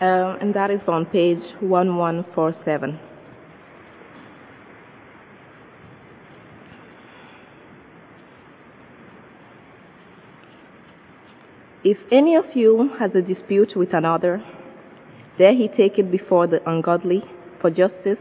uh, 0.00 0.36
and 0.40 0.54
that 0.54 0.70
is 0.70 0.80
on 0.88 1.06
page 1.06 1.42
1147. 1.60 2.98
If 11.84 11.98
any 12.10 12.34
of 12.34 12.46
you 12.54 12.90
has 12.98 13.14
a 13.14 13.22
dispute 13.22 13.76
with 13.76 13.94
another, 13.94 14.44
dare 15.38 15.54
he 15.54 15.68
take 15.68 15.98
it 15.98 16.10
before 16.10 16.46
the 16.48 16.60
ungodly 16.68 17.22
for 17.60 17.70
justice, 17.70 18.18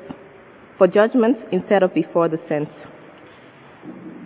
for 0.78 0.88
judgment 0.88 1.38
instead 1.52 1.82
of 1.82 1.94
before 1.94 2.30
the 2.30 2.40
saints. 2.48 2.72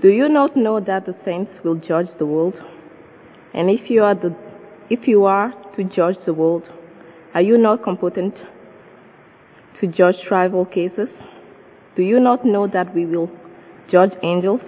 Do 0.01 0.09
you 0.09 0.27
not 0.29 0.55
know 0.55 0.79
that 0.81 1.05
the 1.05 1.15
saints 1.23 1.51
will 1.63 1.75
judge 1.75 2.09
the 2.19 2.25
world? 2.25 2.55
And 3.53 3.69
if 3.69 3.89
you 3.89 4.03
are 4.03 4.13
the, 4.13 4.35
if 4.89 5.07
you 5.07 5.25
are 5.25 5.53
to 5.77 5.83
judge 5.83 6.17
the 6.25 6.33
world, 6.33 6.63
are 7.39 7.41
you 7.41 7.57
not 7.57 7.81
competent 7.81 8.35
to 9.79 9.87
judge 9.87 10.17
tribal 10.27 10.65
cases? 10.65 11.07
Do 11.95 12.01
you 12.01 12.19
not 12.19 12.43
know 12.43 12.67
that 12.67 12.93
we 12.93 13.05
will 13.05 13.31
judge 13.89 14.11
angels? 14.23 14.59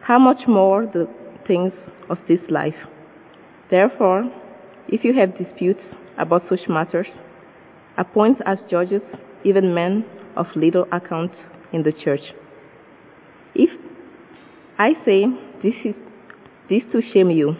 How 0.00 0.18
much 0.18 0.48
more 0.48 0.86
the 0.86 1.06
things 1.46 1.74
of 2.08 2.16
this 2.26 2.40
life? 2.48 2.80
Therefore, 3.70 4.24
if 4.88 5.04
you 5.04 5.12
have 5.12 5.36
disputes 5.36 5.82
about 6.16 6.44
such 6.48 6.66
matters, 6.66 7.08
appoint 7.98 8.38
as 8.46 8.56
judges 8.70 9.02
even 9.44 9.74
men 9.74 10.06
of 10.34 10.46
little 10.56 10.86
account 10.92 11.32
in 11.74 11.82
the 11.82 11.92
church. 11.92 12.22
If 13.54 13.68
I 14.78 14.94
say 15.04 15.26
this 15.62 15.74
is 15.84 15.94
this 16.70 16.84
to 16.92 17.02
shame 17.12 17.30
you, 17.30 17.50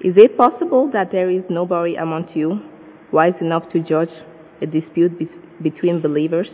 is 0.00 0.14
it 0.16 0.38
possible 0.38 0.90
that 0.94 1.12
there 1.12 1.28
is 1.28 1.42
nobody 1.50 1.96
among 1.96 2.30
you 2.34 2.71
wise 3.12 3.34
enough 3.40 3.68
to 3.72 3.80
judge 3.80 4.10
a 4.60 4.66
dispute 4.66 5.18
be- 5.18 5.28
between 5.62 6.00
believers? 6.00 6.48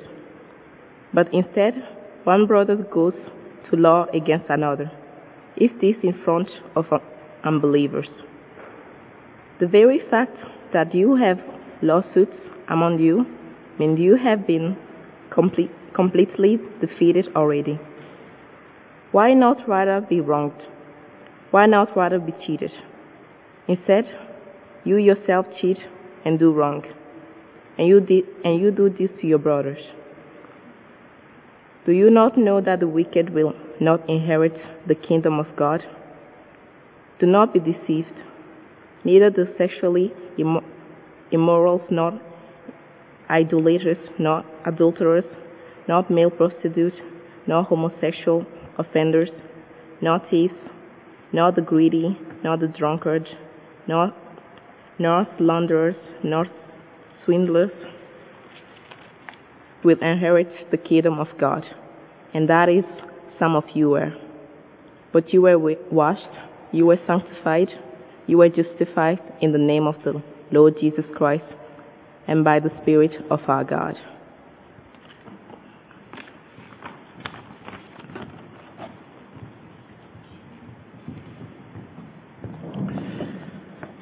But 1.14 1.32
instead, 1.32 1.74
one 2.24 2.46
brother 2.46 2.76
goes 2.76 3.14
to 3.70 3.76
law 3.76 4.06
against 4.12 4.50
another, 4.50 4.90
if 5.56 5.72
this 5.80 5.96
in 6.02 6.14
front 6.24 6.50
of 6.76 6.92
uh, 6.92 6.98
unbelievers. 7.44 8.08
The 9.60 9.66
very 9.66 10.00
fact 10.10 10.36
that 10.72 10.94
you 10.94 11.16
have 11.16 11.40
lawsuits 11.82 12.36
among 12.68 13.00
you 13.00 13.26
means 13.78 13.98
you 13.98 14.16
have 14.16 14.46
been 14.46 14.76
complete, 15.30 15.70
completely 15.94 16.58
defeated 16.80 17.28
already. 17.34 17.78
Why 19.12 19.32
not 19.34 19.66
rather 19.68 20.00
be 20.00 20.20
wronged? 20.20 20.62
Why 21.50 21.66
not 21.66 21.96
rather 21.96 22.18
be 22.18 22.32
cheated? 22.44 22.72
Instead, 23.66 24.04
you 24.84 24.96
yourself 24.96 25.46
cheat 25.60 25.78
and 26.28 26.38
do 26.38 26.52
wrong, 26.52 26.82
and 27.78 27.88
you, 27.88 28.00
di- 28.00 28.24
and 28.44 28.60
you 28.60 28.70
do 28.70 28.90
this 28.90 29.10
to 29.20 29.26
your 29.26 29.38
brothers. 29.38 29.82
Do 31.86 31.92
you 31.92 32.10
not 32.10 32.36
know 32.36 32.60
that 32.60 32.80
the 32.80 32.86
wicked 32.86 33.30
will 33.30 33.54
not 33.80 34.06
inherit 34.10 34.56
the 34.86 34.94
kingdom 34.94 35.38
of 35.40 35.46
God? 35.56 35.80
Do 37.18 37.24
not 37.24 37.54
be 37.54 37.60
deceived. 37.60 38.12
Neither 39.04 39.30
the 39.30 39.46
sexually 39.56 40.12
immo- 40.38 40.66
immoral, 41.30 41.80
nor 41.90 42.20
idolaters, 43.30 43.96
nor 44.18 44.44
adulterers, 44.66 45.24
nor 45.88 46.04
male 46.10 46.30
prostitutes, 46.30 46.96
nor 47.46 47.62
homosexual 47.62 48.44
offenders, 48.76 49.30
nor 50.02 50.20
thieves, 50.30 50.60
nor 51.32 51.52
the 51.52 51.62
greedy, 51.62 52.18
nor 52.44 52.58
the 52.58 52.68
drunkard, 52.68 53.26
nor, 53.86 54.12
nor 54.98 55.26
slanderers, 55.36 55.96
nor 56.22 56.46
swindlers 57.24 57.70
will 59.84 59.98
inherit 60.02 60.70
the 60.70 60.76
kingdom 60.76 61.18
of 61.18 61.28
God. 61.38 61.64
And 62.34 62.48
that 62.48 62.68
is 62.68 62.84
some 63.38 63.54
of 63.54 63.64
you 63.74 63.90
were. 63.90 64.12
But 65.12 65.32
you 65.32 65.42
were 65.42 65.58
washed, 65.90 66.28
you 66.72 66.86
were 66.86 66.98
sanctified, 67.06 67.72
you 68.26 68.38
were 68.38 68.48
justified 68.48 69.20
in 69.40 69.52
the 69.52 69.58
name 69.58 69.86
of 69.86 69.96
the 70.04 70.22
Lord 70.50 70.74
Jesus 70.80 71.04
Christ 71.16 71.44
and 72.26 72.44
by 72.44 72.60
the 72.60 72.70
Spirit 72.82 73.12
of 73.30 73.40
our 73.48 73.64
God. 73.64 73.98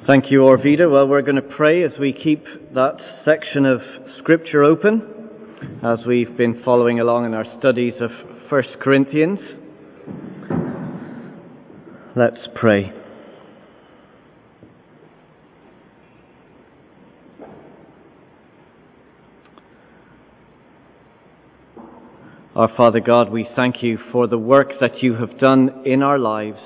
Thank 0.07 0.31
you, 0.31 0.39
Orvita. 0.39 0.89
Well, 0.89 1.05
we're 1.05 1.21
going 1.21 1.35
to 1.35 1.41
pray 1.41 1.83
as 1.83 1.91
we 1.99 2.13
keep 2.13 2.45
that 2.73 2.95
section 3.25 3.65
of 3.65 3.81
Scripture 4.19 4.63
open, 4.63 5.01
as 5.83 6.05
we've 6.07 6.37
been 6.37 6.61
following 6.63 7.01
along 7.01 7.25
in 7.25 7.33
our 7.33 7.43
studies 7.59 7.93
of 7.99 8.11
1 8.49 8.63
Corinthians. 8.81 9.37
Let's 12.15 12.47
pray. 12.55 12.93
Our 22.55 22.69
Father 22.77 23.01
God, 23.01 23.29
we 23.29 23.45
thank 23.57 23.83
you 23.83 23.97
for 24.13 24.25
the 24.27 24.37
work 24.37 24.69
that 24.79 25.03
you 25.03 25.15
have 25.15 25.37
done 25.37 25.83
in 25.85 26.01
our 26.01 26.17
lives 26.17 26.61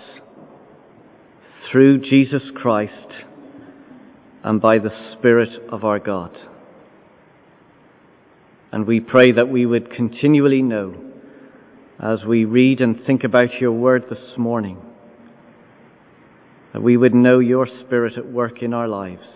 through 1.71 2.01
Jesus 2.01 2.43
Christ 2.53 2.91
and 4.43 4.61
by 4.61 4.79
the 4.79 4.91
Spirit 5.13 5.49
of 5.71 5.83
our 5.83 5.99
God. 5.99 6.37
And 8.71 8.87
we 8.87 8.99
pray 8.99 9.31
that 9.33 9.49
we 9.49 9.65
would 9.65 9.91
continually 9.91 10.61
know, 10.61 10.95
as 11.99 12.23
we 12.25 12.45
read 12.45 12.81
and 12.81 13.03
think 13.05 13.23
about 13.23 13.53
your 13.59 13.73
word 13.73 14.05
this 14.09 14.37
morning, 14.37 14.81
that 16.73 16.81
we 16.81 16.97
would 16.97 17.13
know 17.13 17.39
your 17.39 17.67
Spirit 17.67 18.17
at 18.17 18.31
work 18.31 18.63
in 18.63 18.73
our 18.73 18.87
lives, 18.87 19.27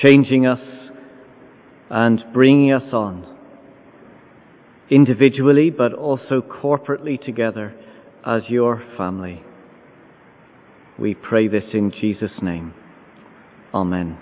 changing 0.00 0.46
us 0.46 0.60
and 1.90 2.24
bringing 2.32 2.72
us 2.72 2.92
on 2.92 3.32
individually 4.92 5.70
but 5.70 5.94
also 5.94 6.42
corporately 6.42 7.22
together 7.22 7.74
as 8.26 8.42
your 8.48 8.82
family. 8.96 9.42
We 10.98 11.14
pray 11.14 11.48
this 11.48 11.64
in 11.72 11.90
Jesus' 11.90 12.42
name. 12.42 12.74
Amen. 13.74 14.18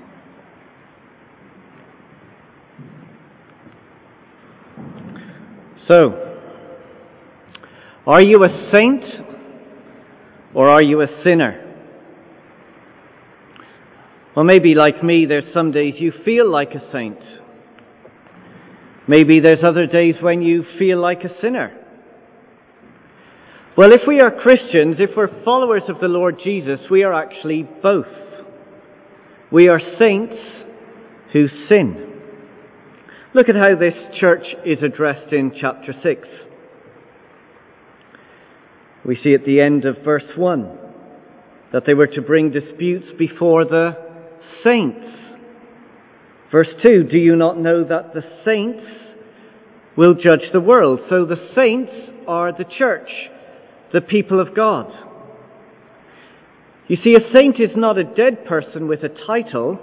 So, 5.89 6.39
are 8.07 8.23
you 8.23 8.45
a 8.45 8.71
saint 8.73 9.03
or 10.55 10.69
are 10.69 10.83
you 10.83 11.03
a 11.03 11.07
sinner? 11.25 11.67
Well, 14.37 14.45
maybe 14.45 14.75
like 14.77 15.03
me, 15.03 15.27
there's 15.27 15.53
some 15.53 15.73
days 15.73 15.95
you 15.99 16.13
feel 16.25 16.49
like 16.49 16.71
a 16.71 16.93
saint. 16.93 17.19
Maybe 19.09 19.41
there's 19.41 19.65
other 19.65 19.87
days 19.87 20.15
when 20.21 20.43
you 20.43 20.65
feel 20.79 21.01
like 21.01 21.25
a 21.25 21.41
sinner. 21.41 21.80
Well, 23.77 23.93
if 23.93 24.01
we 24.07 24.21
are 24.21 24.33
Christians, 24.33 24.97
if 24.99 25.11
we're 25.17 25.45
followers 25.45 25.85
of 25.89 26.01
the 26.01 26.09
Lord 26.09 26.41
Jesus, 26.43 26.81
we 26.91 27.05
are 27.05 27.15
actually 27.15 27.63
both. 27.83 28.07
We 29.53 29.69
are 29.69 29.81
saints 29.99 30.35
who 31.33 31.47
sin. 31.69 32.11
Look 33.33 33.49
at 33.49 33.55
how 33.55 33.77
this 33.77 33.95
church 34.19 34.45
is 34.67 34.83
addressed 34.83 35.33
in 35.33 35.53
chapter 35.59 35.95
6. 36.03 36.29
We 39.05 39.19
see 39.23 39.35
at 39.35 39.45
the 39.47 39.61
end 39.61 39.85
of 39.85 40.05
verse 40.05 40.25
1 40.37 40.79
that 41.73 41.85
they 41.87 41.95
were 41.95 42.09
to 42.09 42.23
bring 42.23 42.51
disputes 42.51 43.07
before 43.17 43.65
the 43.65 43.93
saints. 44.65 45.07
Verse 46.51 46.69
2 46.85 47.05
Do 47.05 47.19
you 47.19 47.37
not 47.37 47.57
know 47.57 47.85
that 47.85 48.15
the 48.15 48.25
saints 48.45 48.85
will 49.97 50.15
judge 50.15 50.51
the 50.53 50.61
world? 50.61 51.01
So 51.09 51.25
the 51.25 51.51
saints 51.55 51.93
are 52.27 52.53
the 52.53 52.65
church, 52.65 53.09
the 53.93 54.01
people 54.01 54.41
of 54.41 54.55
God. 54.55 54.93
You 56.89 56.97
see, 56.97 57.15
a 57.15 57.33
saint 57.37 57.61
is 57.61 57.71
not 57.77 57.99
a 57.99 58.05
dead 58.05 58.45
person 58.47 58.89
with 58.89 59.05
a 59.05 59.09
title. 59.09 59.79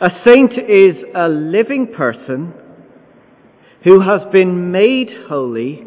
A 0.00 0.10
saint 0.26 0.52
is 0.52 0.96
a 1.14 1.28
living 1.28 1.92
person 1.96 2.52
who 3.82 4.00
has 4.00 4.20
been 4.32 4.70
made 4.70 5.08
holy, 5.28 5.86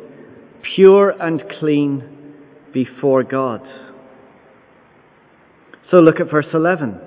pure 0.75 1.11
and 1.11 1.43
clean 1.59 2.33
before 2.73 3.23
God. 3.23 3.61
So 5.91 5.97
look 5.97 6.19
at 6.19 6.31
verse 6.31 6.47
11. 6.53 6.99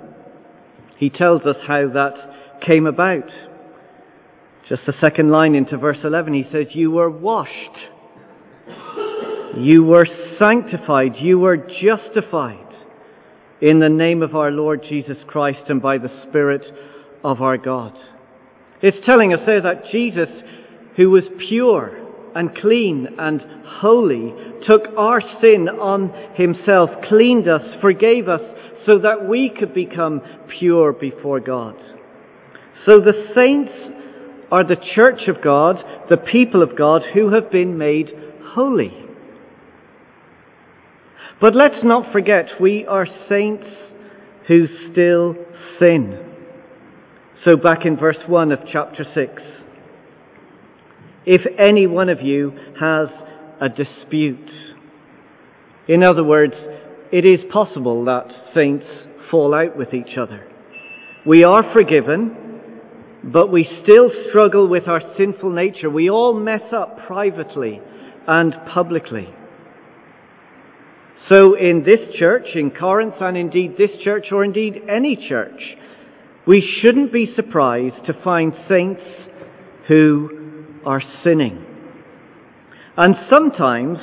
He 0.97 1.09
tells 1.09 1.41
us 1.43 1.57
how 1.67 1.89
that 1.89 2.61
came 2.65 2.85
about. 2.85 3.29
Just 4.69 4.85
the 4.85 4.93
second 5.01 5.29
line 5.29 5.55
into 5.55 5.77
verse 5.77 5.97
11, 6.03 6.33
he 6.33 6.43
says, 6.51 6.67
You 6.73 6.91
were 6.91 7.09
washed. 7.09 7.51
You 9.57 9.83
were 9.83 10.07
sanctified. 10.39 11.17
You 11.19 11.37
were 11.39 11.57
justified 11.57 12.57
in 13.61 13.79
the 13.79 13.89
name 13.89 14.23
of 14.23 14.35
our 14.35 14.51
Lord 14.51 14.83
Jesus 14.87 15.17
Christ 15.27 15.69
and 15.69 15.81
by 15.81 15.99
the 15.99 16.09
Spirit 16.27 16.63
of 17.23 17.41
our 17.41 17.57
God. 17.57 17.93
It's 18.81 18.97
telling 19.05 19.33
us 19.33 19.41
there 19.45 19.61
that 19.61 19.85
Jesus, 19.91 20.29
who 20.97 21.11
was 21.11 21.23
pure 21.47 21.99
and 22.35 22.55
clean 22.57 23.07
and 23.19 23.41
holy, 23.65 24.33
took 24.67 24.81
our 24.97 25.21
sin 25.39 25.69
on 25.69 26.11
himself, 26.35 26.89
cleaned 27.07 27.47
us, 27.47 27.61
forgave 27.79 28.27
us, 28.27 28.41
so 28.85 28.99
that 28.99 29.29
we 29.29 29.49
could 29.49 29.73
become 29.73 30.21
pure 30.59 30.91
before 30.91 31.39
God. 31.39 31.75
So 32.87 32.97
the 32.97 33.31
saints 33.35 33.71
are 34.51 34.63
the 34.63 34.83
church 34.95 35.27
of 35.27 35.43
God, 35.43 35.77
the 36.09 36.17
people 36.17 36.61
of 36.63 36.77
God 36.77 37.03
who 37.13 37.33
have 37.33 37.51
been 37.51 37.77
made 37.77 38.09
holy. 38.41 39.03
But 41.43 41.55
let's 41.55 41.83
not 41.83 42.13
forget 42.13 42.45
we 42.61 42.85
are 42.85 43.05
saints 43.27 43.65
who 44.47 44.65
still 44.89 45.35
sin. 45.77 46.17
So 47.45 47.57
back 47.57 47.79
in 47.85 47.97
verse 47.97 48.15
1 48.25 48.53
of 48.53 48.59
chapter 48.71 49.03
6. 49.13 49.43
If 51.25 51.41
any 51.59 51.85
one 51.85 52.07
of 52.07 52.21
you 52.21 52.53
has 52.79 53.09
a 53.59 53.67
dispute. 53.67 54.49
In 55.89 56.01
other 56.01 56.23
words, 56.23 56.53
it 57.11 57.25
is 57.25 57.41
possible 57.51 58.05
that 58.05 58.27
saints 58.55 58.85
fall 59.29 59.53
out 59.53 59.77
with 59.77 59.93
each 59.93 60.17
other. 60.17 60.47
We 61.25 61.43
are 61.43 61.73
forgiven, 61.73 62.71
but 63.21 63.51
we 63.51 63.67
still 63.83 64.09
struggle 64.29 64.69
with 64.69 64.87
our 64.87 65.01
sinful 65.17 65.51
nature. 65.51 65.89
We 65.89 66.09
all 66.09 66.33
mess 66.33 66.71
up 66.71 66.99
privately 67.05 67.81
and 68.29 68.55
publicly. 68.73 69.27
So 71.29 71.55
in 71.55 71.83
this 71.85 72.15
church, 72.17 72.47
in 72.55 72.71
Corinth, 72.71 73.15
and 73.21 73.37
indeed 73.37 73.75
this 73.77 73.91
church, 74.03 74.27
or 74.31 74.43
indeed 74.43 74.81
any 74.89 75.15
church, 75.15 75.61
we 76.45 76.61
shouldn't 76.81 77.13
be 77.13 77.33
surprised 77.35 78.05
to 78.07 78.13
find 78.23 78.53
saints 78.67 79.01
who 79.87 80.65
are 80.85 81.01
sinning. 81.23 81.65
And 82.97 83.15
sometimes 83.31 83.99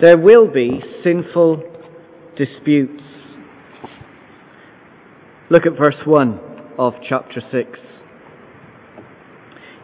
there 0.00 0.16
will 0.16 0.46
be 0.46 0.80
sinful 1.02 1.62
disputes. 2.36 3.02
Look 5.50 5.66
at 5.66 5.76
verse 5.76 5.96
1 6.04 6.40
of 6.78 6.94
chapter 7.06 7.40
6. 7.40 7.78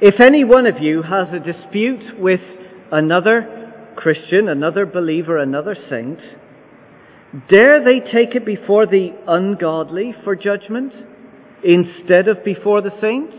If 0.00 0.20
any 0.20 0.44
one 0.44 0.66
of 0.66 0.80
you 0.80 1.02
has 1.02 1.28
a 1.34 1.38
dispute 1.38 2.18
with 2.18 2.40
another 2.90 3.59
Christian, 3.96 4.48
another 4.48 4.86
believer, 4.86 5.38
another 5.38 5.76
saint, 5.88 6.18
dare 7.48 7.82
they 7.84 8.00
take 8.00 8.34
it 8.34 8.44
before 8.44 8.86
the 8.86 9.10
ungodly 9.26 10.14
for 10.24 10.34
judgment 10.34 10.92
instead 11.64 12.28
of 12.28 12.44
before 12.44 12.82
the 12.82 12.92
saints? 13.00 13.34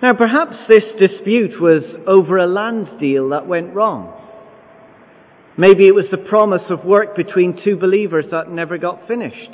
Now, 0.00 0.14
perhaps 0.14 0.56
this 0.68 0.84
dispute 0.98 1.60
was 1.60 1.82
over 2.06 2.36
a 2.38 2.46
land 2.46 3.00
deal 3.00 3.30
that 3.30 3.48
went 3.48 3.74
wrong. 3.74 4.14
Maybe 5.56 5.88
it 5.88 5.94
was 5.94 6.06
the 6.12 6.18
promise 6.18 6.62
of 6.70 6.84
work 6.84 7.16
between 7.16 7.60
two 7.64 7.76
believers 7.76 8.26
that 8.30 8.48
never 8.48 8.78
got 8.78 9.08
finished. 9.08 9.50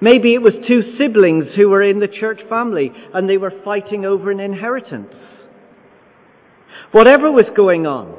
Maybe 0.00 0.34
it 0.34 0.42
was 0.42 0.54
two 0.68 0.96
siblings 0.96 1.46
who 1.56 1.68
were 1.68 1.82
in 1.82 1.98
the 1.98 2.06
church 2.06 2.40
family 2.48 2.92
and 3.12 3.28
they 3.28 3.38
were 3.38 3.52
fighting 3.64 4.04
over 4.04 4.30
an 4.30 4.38
inheritance. 4.38 5.12
Whatever 6.92 7.30
was 7.30 7.46
going 7.56 7.86
on, 7.86 8.14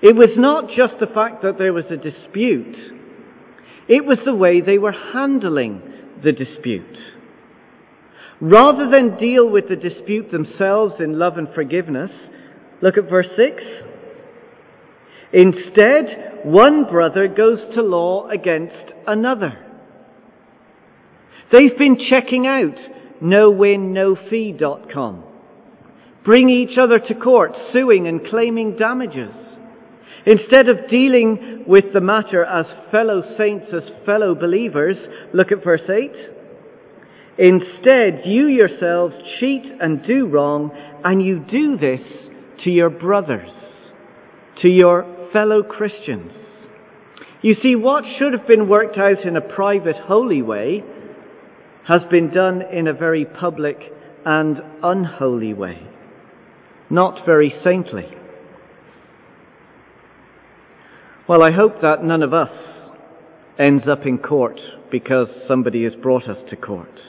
it 0.00 0.14
was 0.14 0.30
not 0.36 0.70
just 0.76 0.94
the 1.00 1.06
fact 1.06 1.42
that 1.42 1.58
there 1.58 1.72
was 1.72 1.86
a 1.90 1.96
dispute, 1.96 2.76
it 3.88 4.04
was 4.04 4.18
the 4.24 4.34
way 4.34 4.60
they 4.60 4.78
were 4.78 4.94
handling 5.12 5.82
the 6.22 6.32
dispute. 6.32 6.96
Rather 8.40 8.88
than 8.88 9.18
deal 9.18 9.48
with 9.48 9.68
the 9.68 9.76
dispute 9.76 10.30
themselves 10.30 10.94
in 11.00 11.18
love 11.18 11.38
and 11.38 11.48
forgiveness, 11.54 12.10
look 12.80 12.96
at 12.96 13.10
verse 13.10 13.26
6. 13.36 13.62
Instead, 15.32 16.40
one 16.44 16.84
brother 16.84 17.28
goes 17.28 17.58
to 17.74 17.82
law 17.82 18.28
against 18.28 18.92
another. 19.06 19.58
They've 21.52 21.76
been 21.76 21.98
checking 22.10 22.46
out 22.46 22.78
nowin-nofee.com, 23.20 25.24
bring 26.24 26.50
each 26.50 26.76
other 26.78 26.98
to 26.98 27.14
court, 27.14 27.52
suing 27.72 28.06
and 28.06 28.26
claiming 28.26 28.76
damages. 28.76 29.34
Instead 30.26 30.68
of 30.68 30.90
dealing 30.90 31.64
with 31.66 31.84
the 31.94 32.00
matter 32.00 32.44
as 32.44 32.66
fellow 32.90 33.22
saints, 33.38 33.66
as 33.72 33.82
fellow 34.04 34.34
believers, 34.34 34.96
look 35.32 35.52
at 35.52 35.64
verse 35.64 35.88
8. 35.88 36.10
Instead, 37.38 38.22
you 38.24 38.48
yourselves 38.48 39.14
cheat 39.38 39.62
and 39.80 40.04
do 40.04 40.26
wrong, 40.26 40.70
and 41.04 41.24
you 41.24 41.38
do 41.38 41.78
this 41.78 42.00
to 42.64 42.70
your 42.70 42.90
brothers, 42.90 43.50
to 44.60 44.68
your 44.68 45.06
fellow 45.32 45.62
Christians. 45.62 46.32
You 47.40 47.54
see, 47.62 47.76
what 47.76 48.04
should 48.18 48.32
have 48.32 48.48
been 48.48 48.68
worked 48.68 48.98
out 48.98 49.24
in 49.24 49.36
a 49.36 49.40
private, 49.40 49.96
holy 49.96 50.42
way 50.42 50.82
has 51.86 52.02
been 52.10 52.30
done 52.30 52.62
in 52.72 52.88
a 52.88 52.92
very 52.92 53.24
public 53.24 53.78
and 54.26 54.60
unholy 54.82 55.54
way, 55.54 55.80
not 56.90 57.24
very 57.26 57.54
saintly. 57.62 58.08
Well, 61.28 61.42
I 61.42 61.50
hope 61.52 61.82
that 61.82 62.02
none 62.02 62.22
of 62.22 62.32
us 62.32 62.50
ends 63.58 63.84
up 63.86 64.06
in 64.06 64.18
court 64.18 64.58
because 64.90 65.28
somebody 65.46 65.84
has 65.84 65.94
brought 65.94 66.28
us 66.28 66.38
to 66.48 66.56
court. 66.56 67.00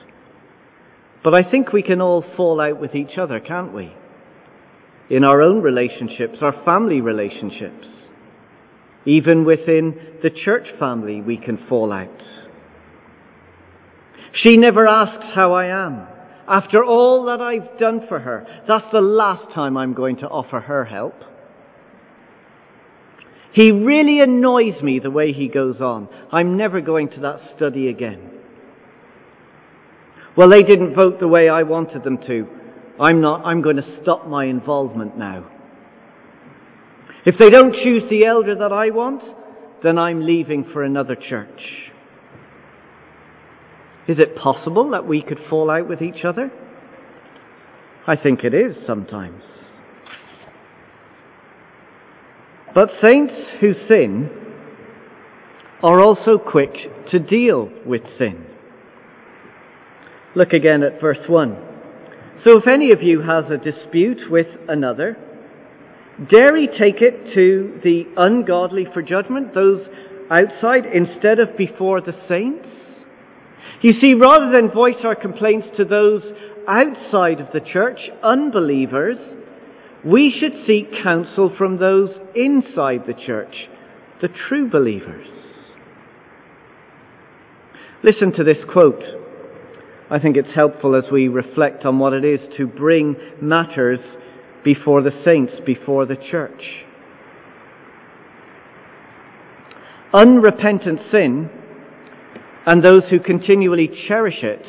But 1.24 1.34
I 1.34 1.50
think 1.50 1.72
we 1.72 1.84
can 1.84 2.02
all 2.02 2.24
fall 2.36 2.60
out 2.60 2.80
with 2.80 2.96
each 2.96 3.18
other, 3.18 3.40
can't 3.40 3.74
we? 3.74 3.94
In 5.10 5.24
our 5.24 5.42
own 5.42 5.62
relationships, 5.62 6.40
our 6.42 6.64
family 6.66 7.02
relationships. 7.02 7.88
Even 9.06 9.46
within 9.46 10.18
the 10.22 10.30
church 10.30 10.68
family, 10.78 11.22
we 11.22 11.38
can 11.38 11.58
fall 11.70 11.92
out. 11.92 12.22
She 14.44 14.58
never 14.58 14.88
asks 14.88 15.34
how 15.34 15.54
I 15.54 15.66
am. 15.68 16.08
After 16.50 16.84
all 16.84 17.25
that 17.25 17.42
I've 17.42 17.78
done 17.78 18.07
for 18.10 18.19
her, 18.19 18.48
that's 18.68 18.92
the 18.92 19.01
last 19.01 19.54
time 19.54 19.78
I'm 19.78 19.94
going 19.94 20.18
to 20.18 20.28
offer 20.28 20.60
her 20.60 20.86
help. 20.86 21.13
He 23.54 23.72
really 23.72 24.19
annoys 24.19 24.81
me 24.81 25.00
the 25.00 25.12
way 25.12 25.31
he 25.31 25.48
goes 25.48 25.80
on. 25.80 26.10
I'm 26.31 26.57
never 26.57 26.81
going 26.81 27.10
to 27.12 27.19
that 27.22 27.40
study 27.56 27.88
again. 27.88 28.31
Well, 30.35 30.50
they 30.50 30.64
didn't 30.64 30.95
vote 30.95 31.19
the 31.19 31.28
way 31.28 31.50
I 31.50 31.64
wanted 31.64 32.04
them 32.04 32.18
to. 32.28 32.47
I'm 33.00 33.21
not, 33.21 33.45
I'm 33.45 33.62
going 33.62 33.76
to 33.76 34.00
stop 34.02 34.28
my 34.28 34.45
involvement 34.45 35.18
now. 35.18 35.50
If 37.26 37.38
they 37.38 37.50
don't 37.50 37.73
choose 37.73 38.04
the 38.09 38.26
elder 38.26 38.56
that 38.56 38.71
I 38.71 38.90
want, 38.90 39.21
then 39.83 39.97
I'm 39.97 40.26
leaving 40.26 40.66
for 40.73 40.83
another 40.83 41.16
church. 41.16 41.62
Is 44.09 44.18
it 44.18 44.35
possible 44.35 44.89
that 44.89 45.07
we 45.07 45.21
could 45.21 45.37
fall 45.51 45.69
out 45.69 45.87
with 45.87 46.01
each 46.01 46.25
other? 46.25 46.51
I 48.07 48.16
think 48.16 48.44
it 48.44 48.56
is 48.56 48.75
sometimes. 48.87 49.44
But 52.73 52.89
saints 53.06 53.35
who 53.61 53.73
sin 53.87 54.31
are 55.83 56.04
also 56.04 56.39
quick 56.39 56.71
to 57.11 57.19
deal 57.19 57.69
with 57.85 58.01
sin. 58.18 58.47
Look 60.35 60.54
again 60.54 60.81
at 60.81 60.99
verse 60.99 61.28
1. 61.28 61.57
So 62.47 62.57
if 62.57 62.68
any 62.68 62.92
of 62.92 63.04
you 63.04 63.21
has 63.21 63.45
a 63.51 63.63
dispute 63.63 64.31
with 64.31 64.47
another, 64.68 65.18
dare 66.31 66.57
he 66.57 66.66
take 66.66 67.04
it 67.04 67.35
to 67.35 67.80
the 67.83 68.06
ungodly 68.18 68.87
for 68.92 69.04
judgment, 69.04 69.54
those 69.54 69.85
outside, 70.31 70.87
instead 70.92 71.37
of 71.37 71.56
before 71.56 72.01
the 72.01 72.16
saints? 72.28 72.66
You 73.81 73.94
see, 74.01 74.13
rather 74.16 74.51
than 74.51 74.71
voice 74.71 75.04
our 75.04 75.16
complaints 75.16 75.68
to 75.78 75.85
those 75.85 76.21
outside 76.68 77.39
of 77.39 77.47
the 77.54 77.61
church, 77.61 77.99
unbelievers, 78.23 79.18
we 80.06 80.35
should 80.37 80.66
seek 80.66 80.92
counsel 81.04 81.54
from 81.57 81.78
those 81.78 82.09
inside 82.35 83.04
the 83.07 83.13
church, 83.13 83.68
the 84.21 84.30
true 84.47 84.69
believers. 84.69 85.28
Listen 88.04 88.31
to 88.33 88.44
this 88.44 88.63
quote. 88.71 89.04
I 90.09 90.19
think 90.19 90.37
it's 90.37 90.56
helpful 90.56 90.95
as 90.95 91.11
we 91.11 91.28
reflect 91.28 91.85
on 91.85 91.99
what 91.99 92.13
it 92.13 92.23
is 92.23 92.39
to 92.57 92.66
bring 92.66 93.16
matters 93.42 93.99
before 94.63 95.01
the 95.01 95.11
saints, 95.23 95.54
before 95.66 96.06
the 96.06 96.16
church. 96.16 96.85
Unrepentant 100.13 100.99
sin 101.11 101.49
and 102.69 102.83
those 102.83 103.02
who 103.09 103.19
continually 103.19 103.90
cherish 104.07 104.44
it 104.44 104.64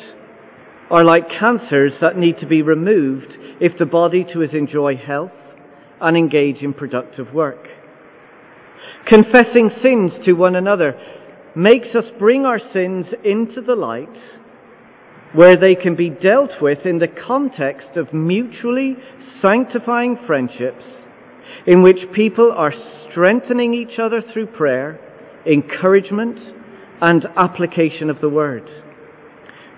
are 0.89 1.05
like 1.05 1.29
cancers 1.39 1.91
that 2.01 2.17
need 2.17 2.35
to 2.39 2.47
be 2.47 2.63
removed 2.63 3.37
if 3.59 3.77
the 3.77 3.85
body 3.85 4.25
to 4.33 4.41
enjoy 4.41 4.95
health 4.95 5.29
and 6.01 6.17
engage 6.17 6.63
in 6.63 6.73
productive 6.73 7.31
work. 7.31 7.67
Confessing 9.05 9.69
sins 9.83 10.13
to 10.25 10.33
one 10.33 10.55
another 10.55 10.99
makes 11.55 11.89
us 11.95 12.05
bring 12.17 12.43
our 12.43 12.57
sins 12.73 13.05
into 13.23 13.61
the 13.61 13.75
light 13.75 14.17
where 15.35 15.55
they 15.55 15.75
can 15.75 15.95
be 15.95 16.09
dealt 16.09 16.59
with 16.59 16.79
in 16.87 16.97
the 16.97 17.07
context 17.07 17.95
of 17.97 18.11
mutually 18.15 18.95
sanctifying 19.43 20.17
friendships 20.25 20.85
in 21.67 21.83
which 21.83 22.11
people 22.15 22.51
are 22.51 22.73
strengthening 23.11 23.75
each 23.75 23.99
other 23.99 24.23
through 24.33 24.47
prayer, 24.47 24.99
encouragement, 25.45 26.39
and 27.01 27.25
application 27.35 28.09
of 28.09 28.21
the 28.21 28.29
word. 28.29 28.69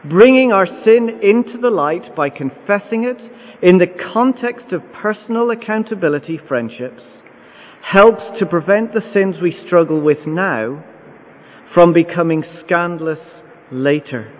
Bringing 0.09 0.51
our 0.51 0.67
sin 0.67 1.09
into 1.21 1.57
the 1.57 1.69
light 1.69 2.15
by 2.15 2.29
confessing 2.29 3.05
it 3.05 3.21
in 3.61 3.77
the 3.77 3.87
context 4.13 4.73
of 4.73 4.81
personal 4.91 5.49
accountability 5.49 6.37
friendships 6.47 7.01
helps 7.81 8.23
to 8.39 8.45
prevent 8.45 8.93
the 8.93 9.01
sins 9.13 9.37
we 9.41 9.57
struggle 9.65 10.01
with 10.01 10.27
now 10.27 10.83
from 11.73 11.93
becoming 11.93 12.43
scandalous 12.65 13.19
later. 13.71 14.31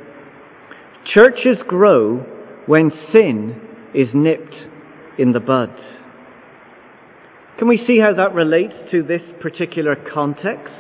Churches 1.14 1.58
grow 1.68 2.20
when 2.66 2.92
sin 3.14 3.62
is 3.94 4.08
nipped 4.14 4.56
in 5.18 5.32
the 5.32 5.40
bud. 5.40 5.74
Can 7.58 7.68
we 7.68 7.84
see 7.86 8.00
how 8.00 8.14
that 8.14 8.34
relates 8.34 8.74
to 8.92 9.04
this 9.04 9.22
particular 9.42 9.96
context? 9.96 10.74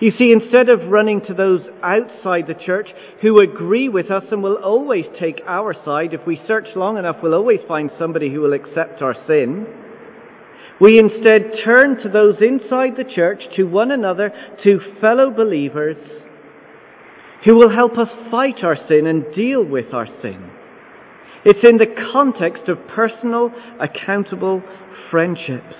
You 0.00 0.12
see, 0.16 0.30
instead 0.32 0.68
of 0.68 0.90
running 0.90 1.22
to 1.26 1.34
those 1.34 1.62
outside 1.82 2.46
the 2.46 2.54
church 2.54 2.86
who 3.20 3.40
agree 3.40 3.88
with 3.88 4.10
us 4.12 4.22
and 4.30 4.42
will 4.42 4.56
always 4.62 5.06
take 5.18 5.40
our 5.46 5.74
side, 5.84 6.14
if 6.14 6.24
we 6.24 6.40
search 6.46 6.68
long 6.76 6.98
enough, 6.98 7.16
we'll 7.20 7.34
always 7.34 7.60
find 7.66 7.90
somebody 7.98 8.32
who 8.32 8.40
will 8.40 8.52
accept 8.52 9.02
our 9.02 9.16
sin. 9.26 9.66
We 10.80 11.00
instead 11.00 11.64
turn 11.64 12.00
to 12.02 12.08
those 12.08 12.36
inside 12.40 12.96
the 12.96 13.12
church, 13.12 13.42
to 13.56 13.64
one 13.64 13.90
another, 13.90 14.32
to 14.62 14.78
fellow 15.00 15.32
believers, 15.32 15.96
who 17.44 17.56
will 17.56 17.70
help 17.70 17.98
us 17.98 18.08
fight 18.30 18.62
our 18.62 18.76
sin 18.88 19.06
and 19.08 19.34
deal 19.34 19.64
with 19.64 19.92
our 19.92 20.06
sin. 20.22 20.50
It's 21.44 21.68
in 21.68 21.78
the 21.78 21.94
context 22.12 22.68
of 22.68 22.86
personal, 22.94 23.50
accountable 23.80 24.62
friendships. 25.10 25.74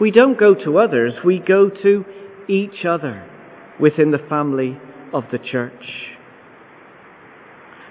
We 0.00 0.10
don't 0.10 0.38
go 0.38 0.54
to 0.54 0.78
others, 0.78 1.14
we 1.22 1.40
go 1.40 1.68
to 1.68 2.04
each 2.48 2.84
other 2.84 3.28
within 3.80 4.10
the 4.10 4.26
family 4.28 4.78
of 5.12 5.24
the 5.32 5.38
church. 5.38 5.84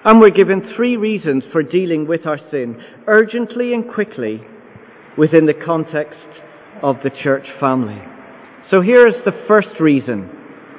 And 0.04 0.20
we're 0.20 0.30
given 0.30 0.72
three 0.76 0.96
reasons 0.96 1.44
for 1.52 1.62
dealing 1.62 2.06
with 2.06 2.26
our 2.26 2.38
sin 2.50 2.82
urgently 3.06 3.74
and 3.74 3.92
quickly 3.92 4.40
within 5.18 5.44
the 5.44 5.54
context 5.54 6.18
of 6.82 6.96
the 7.04 7.10
church 7.10 7.46
family. 7.58 8.00
So 8.70 8.80
here's 8.80 9.22
the 9.24 9.44
first 9.46 9.80
reason 9.80 10.30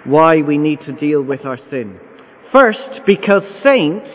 why 0.06 0.42
we 0.42 0.58
need 0.58 0.80
to 0.86 0.94
deal 0.94 1.22
with 1.22 1.46
our 1.46 1.60
sin. 1.70 2.00
First, 2.52 3.02
because 3.06 3.44
saints 3.66 4.10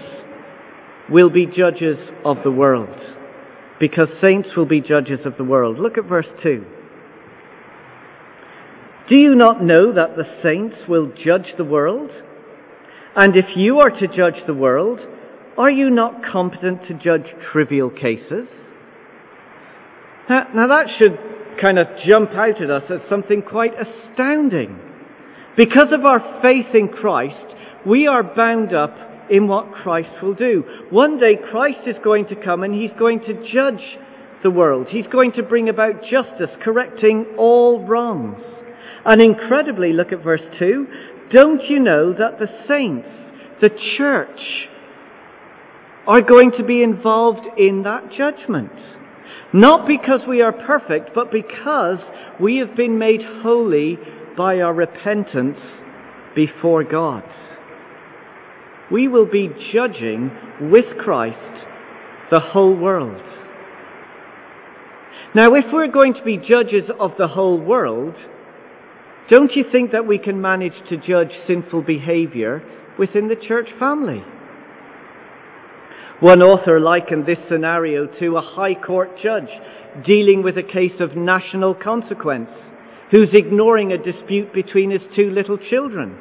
will 1.08 1.30
be 1.30 1.46
judges 1.46 1.98
of 2.24 2.38
the 2.42 2.50
world. 2.50 2.98
Because 3.78 4.08
saints 4.20 4.48
will 4.56 4.66
be 4.66 4.80
judges 4.80 5.20
of 5.24 5.36
the 5.36 5.44
world. 5.44 5.78
Look 5.78 5.98
at 5.98 6.04
verse 6.04 6.26
2. 6.42 6.64
Do 9.08 9.14
you 9.14 9.36
not 9.36 9.62
know 9.62 9.92
that 9.92 10.16
the 10.16 10.24
saints 10.42 10.76
will 10.88 11.12
judge 11.24 11.54
the 11.56 11.64
world? 11.64 12.10
And 13.14 13.36
if 13.36 13.56
you 13.56 13.78
are 13.78 13.90
to 13.90 14.08
judge 14.08 14.44
the 14.46 14.54
world, 14.54 14.98
are 15.56 15.70
you 15.70 15.90
not 15.90 16.22
competent 16.30 16.86
to 16.88 16.94
judge 16.94 17.26
trivial 17.52 17.88
cases? 17.88 18.48
Now, 20.28 20.48
now 20.54 20.66
that 20.66 20.88
should 20.98 21.16
kind 21.62 21.78
of 21.78 21.86
jump 22.04 22.30
out 22.32 22.60
at 22.60 22.70
us 22.70 22.82
as 22.90 23.08
something 23.08 23.42
quite 23.42 23.72
astounding. 23.74 24.78
Because 25.56 25.92
of 25.92 26.04
our 26.04 26.40
faith 26.42 26.74
in 26.74 26.88
Christ, 26.88 27.54
we 27.86 28.06
are 28.06 28.22
bound 28.22 28.74
up 28.74 28.96
in 29.30 29.46
what 29.46 29.72
Christ 29.72 30.22
will 30.22 30.34
do. 30.34 30.64
One 30.90 31.18
day 31.18 31.36
Christ 31.50 31.86
is 31.86 31.96
going 32.02 32.26
to 32.26 32.36
come 32.36 32.64
and 32.64 32.74
he's 32.74 32.96
going 32.98 33.20
to 33.20 33.52
judge 33.52 33.82
the 34.42 34.50
world. 34.50 34.88
He's 34.90 35.06
going 35.06 35.32
to 35.32 35.42
bring 35.42 35.68
about 35.68 36.02
justice, 36.02 36.50
correcting 36.62 37.36
all 37.38 37.86
wrongs. 37.86 38.42
And 39.06 39.22
incredibly, 39.22 39.92
look 39.92 40.12
at 40.12 40.24
verse 40.24 40.42
2. 40.58 40.86
Don't 41.32 41.62
you 41.68 41.78
know 41.78 42.12
that 42.12 42.40
the 42.40 42.48
saints, 42.66 43.08
the 43.60 43.70
church, 43.96 44.68
are 46.08 46.20
going 46.20 46.50
to 46.58 46.64
be 46.64 46.82
involved 46.82 47.46
in 47.56 47.84
that 47.84 48.10
judgment? 48.10 48.72
Not 49.52 49.86
because 49.86 50.20
we 50.28 50.42
are 50.42 50.52
perfect, 50.52 51.10
but 51.14 51.30
because 51.30 51.98
we 52.40 52.58
have 52.58 52.76
been 52.76 52.98
made 52.98 53.20
holy 53.42 53.96
by 54.36 54.58
our 54.58 54.74
repentance 54.74 55.58
before 56.34 56.82
God. 56.82 57.22
We 58.90 59.08
will 59.08 59.26
be 59.26 59.50
judging 59.72 60.30
with 60.60 60.98
Christ 60.98 61.64
the 62.30 62.40
whole 62.40 62.76
world. 62.76 63.22
Now, 65.34 65.54
if 65.54 65.66
we're 65.72 65.90
going 65.90 66.14
to 66.14 66.22
be 66.22 66.38
judges 66.38 66.90
of 66.98 67.12
the 67.18 67.28
whole 67.28 67.58
world, 67.58 68.14
don't 69.28 69.52
you 69.56 69.64
think 69.70 69.92
that 69.92 70.06
we 70.06 70.18
can 70.18 70.40
manage 70.40 70.74
to 70.88 70.96
judge 70.96 71.32
sinful 71.46 71.82
behavior 71.82 72.62
within 72.98 73.28
the 73.28 73.36
church 73.36 73.68
family? 73.78 74.22
One 76.20 76.42
author 76.42 76.80
likened 76.80 77.26
this 77.26 77.38
scenario 77.50 78.06
to 78.20 78.36
a 78.36 78.40
high 78.40 78.74
court 78.74 79.10
judge 79.22 79.50
dealing 80.06 80.42
with 80.42 80.56
a 80.56 80.62
case 80.62 81.00
of 81.00 81.16
national 81.16 81.74
consequence 81.74 82.50
who's 83.10 83.28
ignoring 83.32 83.92
a 83.92 83.98
dispute 83.98 84.52
between 84.52 84.90
his 84.90 85.02
two 85.14 85.30
little 85.30 85.58
children. 85.58 86.18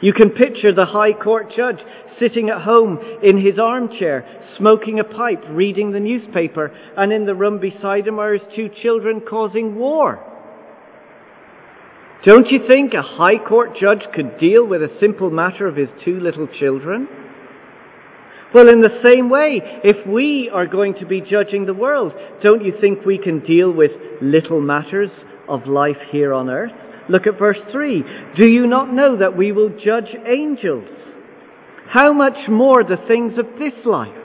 You 0.00 0.12
can 0.12 0.30
picture 0.30 0.74
the 0.74 0.84
High 0.84 1.12
Court 1.12 1.46
judge 1.56 1.78
sitting 2.20 2.50
at 2.50 2.62
home 2.62 2.98
in 3.22 3.38
his 3.38 3.58
armchair, 3.58 4.26
smoking 4.58 5.00
a 5.00 5.04
pipe, 5.04 5.42
reading 5.50 5.92
the 5.92 6.00
newspaper, 6.00 6.70
and 6.96 7.12
in 7.12 7.24
the 7.24 7.34
room 7.34 7.58
beside 7.58 8.06
him 8.06 8.18
are 8.18 8.34
his 8.34 8.42
two 8.54 8.68
children 8.82 9.22
causing 9.26 9.76
war. 9.76 10.33
Don't 12.24 12.46
you 12.50 12.60
think 12.66 12.94
a 12.94 13.02
High 13.02 13.36
Court 13.46 13.76
judge 13.78 14.02
could 14.14 14.38
deal 14.38 14.66
with 14.66 14.82
a 14.82 14.96
simple 14.98 15.28
matter 15.28 15.68
of 15.68 15.76
his 15.76 15.90
two 16.04 16.20
little 16.20 16.48
children? 16.58 17.06
Well, 18.54 18.70
in 18.70 18.80
the 18.80 19.02
same 19.04 19.28
way, 19.28 19.60
if 19.82 20.06
we 20.06 20.48
are 20.50 20.66
going 20.66 20.94
to 21.00 21.06
be 21.06 21.20
judging 21.20 21.66
the 21.66 21.74
world, 21.74 22.12
don't 22.42 22.64
you 22.64 22.72
think 22.80 23.04
we 23.04 23.18
can 23.18 23.40
deal 23.40 23.70
with 23.70 23.90
little 24.22 24.60
matters 24.60 25.10
of 25.48 25.66
life 25.66 25.98
here 26.10 26.32
on 26.32 26.48
earth? 26.48 26.72
Look 27.10 27.26
at 27.26 27.38
verse 27.38 27.58
3. 27.70 28.02
Do 28.38 28.46
you 28.46 28.66
not 28.66 28.94
know 28.94 29.18
that 29.18 29.36
we 29.36 29.52
will 29.52 29.68
judge 29.68 30.08
angels? 30.26 30.88
How 31.88 32.14
much 32.14 32.48
more 32.48 32.82
the 32.82 33.04
things 33.06 33.34
of 33.38 33.58
this 33.58 33.74
life? 33.84 34.23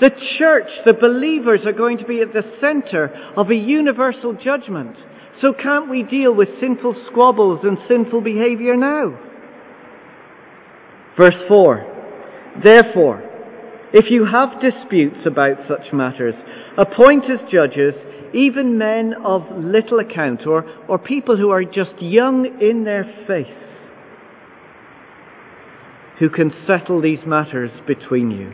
The 0.00 0.10
church, 0.38 0.68
the 0.86 0.94
believers 0.94 1.60
are 1.66 1.72
going 1.72 1.98
to 1.98 2.06
be 2.06 2.20
at 2.20 2.32
the 2.32 2.42
center 2.60 3.10
of 3.36 3.50
a 3.50 3.54
universal 3.54 4.32
judgment. 4.32 4.96
So 5.42 5.52
can't 5.52 5.90
we 5.90 6.02
deal 6.02 6.34
with 6.34 6.48
sinful 6.60 7.04
squabbles 7.10 7.60
and 7.64 7.78
sinful 7.86 8.22
behavior 8.22 8.76
now? 8.76 9.18
Verse 11.18 11.36
4. 11.48 12.60
Therefore, 12.64 13.22
if 13.92 14.10
you 14.10 14.24
have 14.24 14.60
disputes 14.60 15.18
about 15.26 15.58
such 15.68 15.92
matters, 15.92 16.34
appoint 16.78 17.24
as 17.24 17.40
judges 17.50 17.94
even 18.32 18.78
men 18.78 19.14
of 19.24 19.42
little 19.56 19.98
account 19.98 20.46
or, 20.46 20.64
or 20.88 20.98
people 20.98 21.36
who 21.36 21.50
are 21.50 21.64
just 21.64 22.00
young 22.00 22.58
in 22.60 22.84
their 22.84 23.04
faith 23.26 23.46
who 26.20 26.28
can 26.28 26.52
settle 26.66 27.00
these 27.00 27.18
matters 27.26 27.70
between 27.86 28.30
you. 28.30 28.52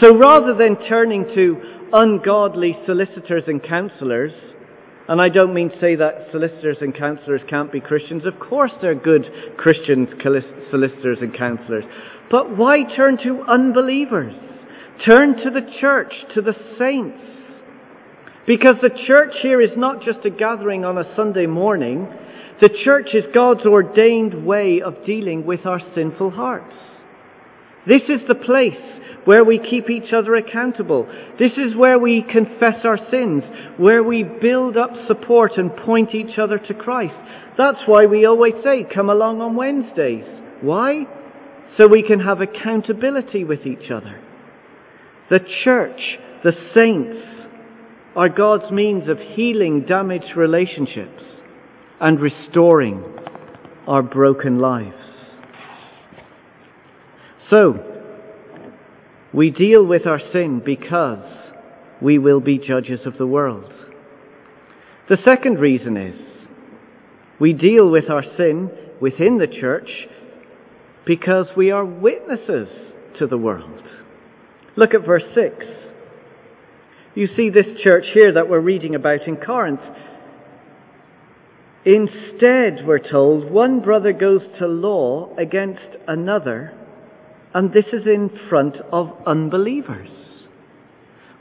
So 0.00 0.16
rather 0.16 0.54
than 0.54 0.76
turning 0.88 1.24
to 1.34 1.88
ungodly 1.92 2.76
solicitors 2.86 3.44
and 3.46 3.62
counselors, 3.62 4.32
and 5.08 5.20
I 5.20 5.28
don't 5.28 5.52
mean 5.52 5.70
to 5.70 5.80
say 5.80 5.96
that 5.96 6.28
solicitors 6.30 6.78
and 6.80 6.96
counselors 6.96 7.42
can't 7.48 7.72
be 7.72 7.80
Christians. 7.80 8.24
Of 8.24 8.38
course 8.38 8.72
they're 8.80 8.94
good 8.94 9.26
Christians, 9.58 10.08
solicitors 10.70 11.18
and 11.20 11.36
counselors. 11.36 11.84
But 12.30 12.56
why 12.56 12.84
turn 12.96 13.18
to 13.24 13.42
unbelievers? 13.42 14.34
Turn 15.08 15.36
to 15.36 15.50
the 15.50 15.68
church, 15.80 16.12
to 16.34 16.40
the 16.40 16.54
saints 16.78 17.32
because 18.46 18.74
the 18.82 18.90
church 19.06 19.34
here 19.40 19.60
is 19.60 19.70
not 19.76 20.02
just 20.02 20.24
a 20.24 20.30
gathering 20.30 20.84
on 20.84 20.98
a 20.98 21.14
Sunday 21.14 21.46
morning. 21.46 22.08
The 22.60 22.70
church 22.84 23.08
is 23.14 23.24
God's 23.32 23.64
ordained 23.64 24.44
way 24.44 24.80
of 24.84 25.04
dealing 25.06 25.46
with 25.46 25.64
our 25.64 25.80
sinful 25.94 26.30
hearts. 26.30 26.74
This 27.86 28.02
is 28.08 28.20
the 28.28 28.34
place 28.34 28.76
where 29.24 29.44
we 29.44 29.58
keep 29.58 29.88
each 29.88 30.12
other 30.12 30.34
accountable. 30.34 31.06
This 31.38 31.52
is 31.52 31.76
where 31.76 31.98
we 31.98 32.24
confess 32.28 32.84
our 32.84 32.98
sins, 33.10 33.44
where 33.76 34.02
we 34.02 34.24
build 34.24 34.76
up 34.76 34.90
support 35.06 35.52
and 35.56 35.76
point 35.76 36.14
each 36.14 36.38
other 36.38 36.58
to 36.58 36.74
Christ. 36.74 37.14
That's 37.56 37.82
why 37.86 38.06
we 38.06 38.24
always 38.24 38.54
say, 38.64 38.86
come 38.92 39.10
along 39.10 39.40
on 39.40 39.54
Wednesdays. 39.54 40.24
Why? 40.60 41.04
So 41.78 41.86
we 41.86 42.02
can 42.02 42.20
have 42.20 42.40
accountability 42.40 43.44
with 43.44 43.66
each 43.66 43.90
other. 43.90 44.20
The 45.30 45.40
church, 45.64 46.18
the 46.44 46.52
saints, 46.74 47.18
are 48.14 48.28
God's 48.28 48.70
means 48.70 49.08
of 49.08 49.18
healing 49.18 49.86
damaged 49.88 50.36
relationships 50.36 51.22
and 52.00 52.20
restoring 52.20 53.02
our 53.86 54.02
broken 54.02 54.58
lives. 54.58 55.11
So, 57.52 57.84
we 59.34 59.50
deal 59.50 59.84
with 59.84 60.06
our 60.06 60.20
sin 60.32 60.62
because 60.64 61.22
we 62.00 62.16
will 62.16 62.40
be 62.40 62.56
judges 62.56 63.00
of 63.04 63.18
the 63.18 63.26
world. 63.26 63.70
The 65.10 65.18
second 65.28 65.58
reason 65.58 65.98
is 65.98 66.18
we 67.38 67.52
deal 67.52 67.90
with 67.90 68.08
our 68.08 68.22
sin 68.38 68.70
within 69.02 69.36
the 69.36 69.46
church 69.46 69.90
because 71.04 71.48
we 71.54 71.70
are 71.70 71.84
witnesses 71.84 72.68
to 73.18 73.26
the 73.26 73.36
world. 73.36 73.82
Look 74.74 74.94
at 74.94 75.04
verse 75.04 75.24
6. 75.34 75.66
You 77.14 77.28
see 77.36 77.50
this 77.50 77.66
church 77.84 78.06
here 78.14 78.32
that 78.32 78.48
we're 78.48 78.60
reading 78.60 78.94
about 78.94 79.28
in 79.28 79.36
Corinth. 79.36 79.82
Instead, 81.84 82.86
we're 82.86 83.10
told, 83.10 83.50
one 83.50 83.80
brother 83.82 84.14
goes 84.14 84.40
to 84.58 84.66
law 84.66 85.36
against 85.36 85.98
another, 86.08 86.78
and 87.54 87.72
this 87.72 87.86
is 87.92 88.06
in 88.06 88.30
front 88.48 88.76
of 88.92 89.10
unbelievers. 89.26 90.08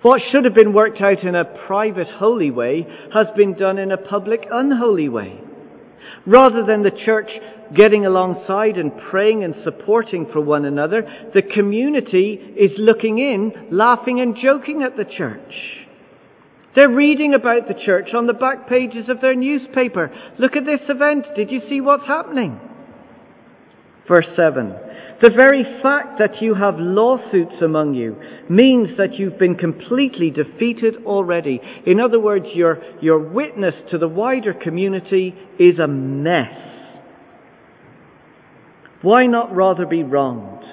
What 0.02 0.22
should 0.32 0.46
have 0.46 0.56
been 0.56 0.74
worked 0.74 1.00
out 1.00 1.24
in 1.24 1.36
a 1.36 1.46
private 1.68 2.08
holy 2.08 2.50
way 2.50 2.88
has 3.14 3.28
been 3.36 3.54
done 3.54 3.78
in 3.78 3.92
a 3.92 3.98
public 3.98 4.48
unholy 4.52 5.10
way. 5.10 5.40
Rather 6.26 6.66
than 6.66 6.84
the 6.84 6.92
church 7.06 7.30
getting 7.76 8.06
alongside 8.06 8.78
and 8.78 8.92
praying 9.10 9.44
and 9.44 9.56
supporting 9.64 10.28
for 10.32 10.42
one 10.42 10.66
another, 10.66 11.04
the 11.34 11.42
community 11.42 12.34
is 12.58 12.72
looking 12.78 13.20
in, 13.20 13.70
laughing 13.72 14.20
and 14.20 14.36
joking 14.42 14.82
at 14.82 14.98
the 14.98 15.06
church. 15.06 15.54
They're 16.76 16.90
reading 16.90 17.34
about 17.34 17.68
the 17.68 17.80
church 17.86 18.10
on 18.16 18.28
the 18.28 18.34
back 18.34 18.68
pages 18.68 19.10
of 19.10 19.22
their 19.22 19.36
newspaper. 19.36 20.12
Look 20.40 20.56
at 20.56 20.66
this 20.66 20.82
event. 20.90 21.26
Did 21.36 21.52
you 21.52 21.62
see 21.70 21.82
what's 21.82 22.08
happening? 22.08 22.60
Verse 24.08 24.28
7. 24.36 24.74
The 25.22 25.30
very 25.30 25.64
fact 25.84 26.18
that 26.18 26.42
you 26.42 26.56
have 26.56 26.80
lawsuits 26.80 27.62
among 27.62 27.94
you 27.94 28.16
means 28.50 28.98
that 28.98 29.20
you've 29.20 29.38
been 29.38 29.56
completely 29.56 30.32
defeated 30.32 31.06
already. 31.06 31.62
In 31.86 32.00
other 32.00 32.20
words, 32.20 32.48
your, 32.56 32.82
your 33.02 33.20
witness 33.20 33.76
to 33.92 34.00
the 34.00 34.08
wider 34.08 34.54
community 34.54 35.36
is 35.60 35.78
a 35.78 35.88
mess. 35.88 36.58
Why 39.04 39.28
not 39.28 39.56
rather 39.56 39.86
be 39.86 40.02
wronged? 40.02 40.64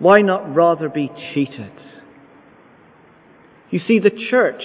Why 0.00 0.18
not 0.18 0.52
rather 0.52 0.88
be 0.88 1.10
cheated? 1.32 1.72
You 3.70 3.80
see, 3.86 4.00
the 4.00 4.26
church 4.30 4.62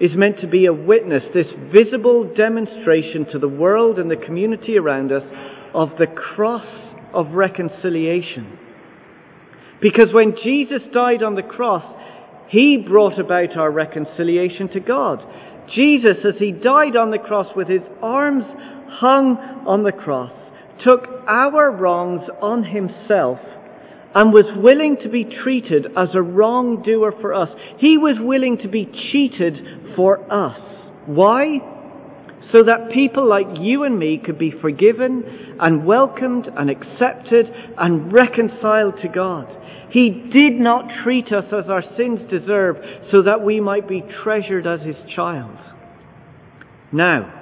is 0.00 0.12
meant 0.14 0.40
to 0.40 0.46
be 0.46 0.64
a 0.64 0.72
witness, 0.72 1.24
this 1.34 1.46
visible 1.74 2.32
demonstration 2.34 3.26
to 3.32 3.38
the 3.38 3.48
world 3.48 3.98
and 3.98 4.10
the 4.10 4.16
community 4.16 4.78
around 4.78 5.12
us 5.12 5.24
of 5.74 5.90
the 5.98 6.06
cross 6.06 6.64
of 7.12 7.32
reconciliation. 7.32 8.58
Because 9.80 10.12
when 10.12 10.34
Jesus 10.42 10.82
died 10.92 11.22
on 11.22 11.34
the 11.34 11.42
cross, 11.42 11.84
he 12.48 12.76
brought 12.76 13.18
about 13.18 13.56
our 13.56 13.70
reconciliation 13.70 14.68
to 14.70 14.80
God. 14.80 15.22
Jesus, 15.74 16.16
as 16.26 16.38
he 16.38 16.52
died 16.52 16.96
on 16.96 17.10
the 17.10 17.18
cross 17.18 17.54
with 17.54 17.68
his 17.68 17.82
arms 18.02 18.44
hung 18.88 19.36
on 19.66 19.82
the 19.82 19.92
cross, 19.92 20.32
took 20.84 21.06
our 21.28 21.70
wrongs 21.70 22.22
on 22.40 22.64
himself 22.64 23.38
and 24.14 24.32
was 24.32 24.46
willing 24.56 24.96
to 25.02 25.08
be 25.08 25.24
treated 25.24 25.86
as 25.96 26.08
a 26.14 26.22
wrongdoer 26.22 27.12
for 27.20 27.34
us. 27.34 27.50
He 27.78 27.98
was 27.98 28.16
willing 28.18 28.58
to 28.58 28.68
be 28.68 28.86
cheated 29.12 29.94
for 29.94 30.20
us. 30.32 30.58
Why? 31.06 31.58
So 32.52 32.62
that 32.64 32.92
people 32.92 33.28
like 33.28 33.46
you 33.60 33.84
and 33.84 33.98
me 33.98 34.20
could 34.24 34.38
be 34.38 34.50
forgiven 34.50 35.56
and 35.60 35.84
welcomed 35.84 36.48
and 36.56 36.70
accepted 36.70 37.46
and 37.76 38.12
reconciled 38.12 38.94
to 39.02 39.08
God. 39.08 39.54
He 39.90 40.10
did 40.10 40.54
not 40.60 41.02
treat 41.02 41.32
us 41.32 41.44
as 41.46 41.70
our 41.70 41.82
sins 41.96 42.20
deserve 42.30 42.76
so 43.10 43.22
that 43.22 43.42
we 43.42 43.60
might 43.60 43.88
be 43.88 44.02
treasured 44.22 44.66
as 44.66 44.80
His 44.80 44.96
child. 45.14 45.56
Now, 46.92 47.34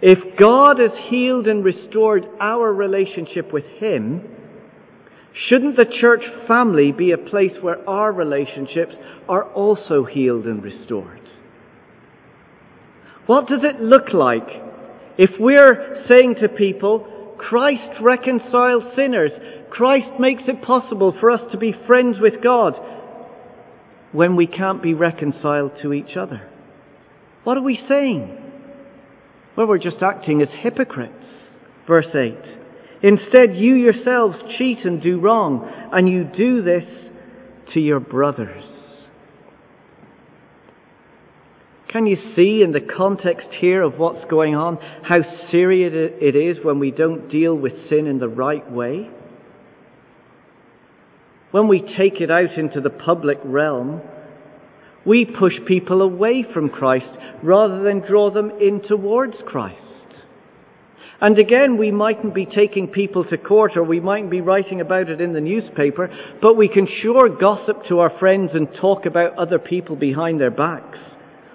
if 0.00 0.36
God 0.36 0.80
has 0.80 0.90
healed 1.08 1.46
and 1.46 1.64
restored 1.64 2.24
our 2.40 2.72
relationship 2.72 3.52
with 3.52 3.64
Him, 3.78 4.22
shouldn't 5.48 5.76
the 5.76 5.86
church 6.00 6.22
family 6.48 6.90
be 6.90 7.12
a 7.12 7.18
place 7.18 7.52
where 7.60 7.88
our 7.88 8.12
relationships 8.12 8.94
are 9.28 9.44
also 9.52 10.04
healed 10.04 10.46
and 10.46 10.62
restored? 10.62 11.20
What 13.26 13.48
does 13.48 13.60
it 13.62 13.80
look 13.80 14.12
like 14.12 14.48
if 15.18 15.30
we're 15.38 16.04
saying 16.08 16.36
to 16.40 16.48
people, 16.48 17.36
Christ 17.38 18.00
reconciles 18.00 18.82
sinners, 18.96 19.32
Christ 19.70 20.18
makes 20.18 20.42
it 20.46 20.62
possible 20.62 21.14
for 21.18 21.30
us 21.30 21.40
to 21.52 21.58
be 21.58 21.74
friends 21.86 22.18
with 22.20 22.42
God, 22.42 22.74
when 24.12 24.36
we 24.36 24.46
can't 24.46 24.82
be 24.82 24.94
reconciled 24.94 25.72
to 25.82 25.92
each 25.92 26.16
other? 26.16 26.48
What 27.44 27.56
are 27.56 27.62
we 27.62 27.80
saying? 27.88 28.38
Well, 29.56 29.66
we're 29.66 29.78
just 29.78 30.02
acting 30.02 30.42
as 30.42 30.48
hypocrites. 30.60 31.24
Verse 31.86 32.06
8. 32.14 32.36
Instead, 33.02 33.56
you 33.56 33.74
yourselves 33.74 34.36
cheat 34.56 34.84
and 34.84 35.02
do 35.02 35.18
wrong, 35.18 35.68
and 35.92 36.08
you 36.08 36.24
do 36.24 36.62
this 36.62 36.84
to 37.74 37.80
your 37.80 38.00
brothers. 38.00 38.64
Can 41.92 42.06
you 42.06 42.16
see 42.34 42.62
in 42.62 42.72
the 42.72 42.80
context 42.80 43.48
here 43.60 43.82
of 43.82 43.98
what's 43.98 44.24
going 44.30 44.54
on 44.54 44.78
how 45.02 45.18
serious 45.50 45.92
it 45.94 46.34
is 46.34 46.64
when 46.64 46.78
we 46.78 46.90
don't 46.90 47.28
deal 47.30 47.54
with 47.54 47.74
sin 47.90 48.06
in 48.06 48.18
the 48.18 48.28
right 48.28 48.68
way? 48.72 49.10
When 51.50 51.68
we 51.68 51.80
take 51.80 52.22
it 52.22 52.30
out 52.30 52.56
into 52.56 52.80
the 52.80 52.88
public 52.88 53.38
realm, 53.44 54.00
we 55.04 55.26
push 55.26 55.52
people 55.68 56.00
away 56.00 56.46
from 56.54 56.70
Christ 56.70 57.14
rather 57.42 57.82
than 57.82 58.00
draw 58.00 58.30
them 58.30 58.50
in 58.58 58.80
towards 58.80 59.36
Christ. 59.46 59.82
And 61.20 61.38
again, 61.38 61.76
we 61.76 61.90
mightn't 61.90 62.34
be 62.34 62.46
taking 62.46 62.88
people 62.88 63.24
to 63.26 63.36
court 63.36 63.76
or 63.76 63.84
we 63.84 64.00
mightn't 64.00 64.30
be 64.30 64.40
writing 64.40 64.80
about 64.80 65.10
it 65.10 65.20
in 65.20 65.34
the 65.34 65.42
newspaper, 65.42 66.10
but 66.40 66.56
we 66.56 66.68
can 66.68 66.88
sure 67.02 67.28
gossip 67.28 67.84
to 67.88 67.98
our 67.98 68.18
friends 68.18 68.52
and 68.54 68.66
talk 68.80 69.04
about 69.04 69.36
other 69.36 69.58
people 69.58 69.94
behind 69.94 70.40
their 70.40 70.50
backs. 70.50 70.98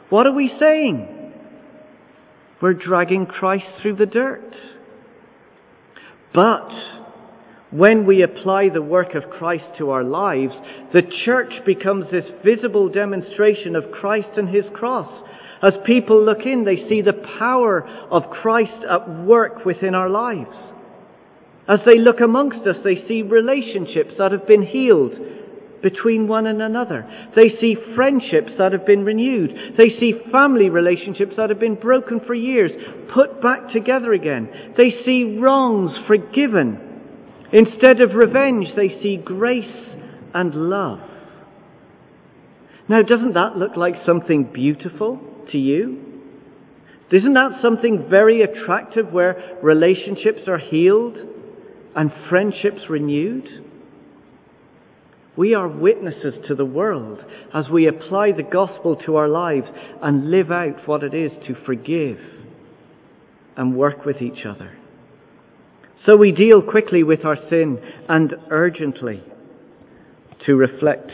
What 0.09 0.25
are 0.25 0.33
we 0.33 0.51
saying? 0.59 1.33
We're 2.61 2.73
dragging 2.73 3.25
Christ 3.25 3.65
through 3.81 3.97
the 3.97 4.05
dirt. 4.05 4.53
But 6.33 6.69
when 7.71 8.05
we 8.05 8.23
apply 8.23 8.69
the 8.69 8.81
work 8.81 9.15
of 9.15 9.29
Christ 9.29 9.65
to 9.77 9.89
our 9.89 10.03
lives, 10.03 10.53
the 10.93 11.01
church 11.25 11.51
becomes 11.65 12.09
this 12.09 12.25
visible 12.43 12.89
demonstration 12.89 13.75
of 13.75 13.91
Christ 13.91 14.29
and 14.37 14.47
His 14.47 14.65
cross. 14.73 15.11
As 15.61 15.73
people 15.85 16.23
look 16.23 16.45
in, 16.45 16.63
they 16.63 16.87
see 16.87 17.01
the 17.01 17.25
power 17.37 17.85
of 18.09 18.29
Christ 18.29 18.85
at 18.89 19.25
work 19.25 19.65
within 19.65 19.95
our 19.95 20.09
lives. 20.09 20.55
As 21.67 21.79
they 21.85 21.99
look 21.99 22.21
amongst 22.21 22.65
us, 22.65 22.77
they 22.83 23.05
see 23.07 23.23
relationships 23.23 24.13
that 24.17 24.31
have 24.31 24.47
been 24.47 24.65
healed 24.65 25.13
between 25.81 26.27
one 26.27 26.47
and 26.47 26.61
another. 26.61 27.07
They 27.35 27.49
see 27.59 27.75
friendships 27.95 28.51
that 28.57 28.71
have 28.71 28.85
been 28.85 29.05
renewed. 29.05 29.75
They 29.77 29.89
see 29.99 30.13
family 30.31 30.69
relationships 30.69 31.33
that 31.37 31.49
have 31.49 31.59
been 31.59 31.75
broken 31.75 32.21
for 32.25 32.33
years 32.33 32.71
put 33.13 33.41
back 33.41 33.71
together 33.71 34.13
again. 34.13 34.73
They 34.77 34.91
see 35.05 35.37
wrongs 35.39 35.91
forgiven. 36.07 36.79
Instead 37.53 38.01
of 38.01 38.15
revenge, 38.15 38.67
they 38.75 38.89
see 39.01 39.17
grace 39.17 39.95
and 40.33 40.53
love. 40.53 40.99
Now, 42.89 43.01
doesn't 43.01 43.33
that 43.33 43.57
look 43.57 43.75
like 43.75 43.95
something 44.05 44.49
beautiful 44.53 45.19
to 45.51 45.57
you? 45.57 46.03
Isn't 47.11 47.33
that 47.33 47.61
something 47.61 48.07
very 48.09 48.41
attractive 48.41 49.11
where 49.13 49.57
relationships 49.63 50.41
are 50.47 50.57
healed 50.57 51.17
and 51.95 52.11
friendships 52.29 52.81
renewed? 52.89 53.47
We 55.37 55.53
are 55.53 55.67
witnesses 55.67 56.33
to 56.47 56.55
the 56.55 56.65
world 56.65 57.23
as 57.53 57.69
we 57.69 57.87
apply 57.87 58.31
the 58.31 58.43
gospel 58.43 58.95
to 59.05 59.17
our 59.17 59.27
lives 59.27 59.67
and 60.01 60.31
live 60.31 60.51
out 60.51 60.87
what 60.87 61.03
it 61.03 61.13
is 61.13 61.31
to 61.47 61.55
forgive 61.65 62.17
and 63.55 63.75
work 63.75 64.03
with 64.03 64.21
each 64.21 64.45
other. 64.45 64.75
So 66.05 66.17
we 66.17 66.31
deal 66.31 66.61
quickly 66.61 67.03
with 67.03 67.23
our 67.23 67.37
sin 67.49 67.79
and 68.09 68.33
urgently 68.49 69.23
to 70.45 70.55
reflect 70.55 71.11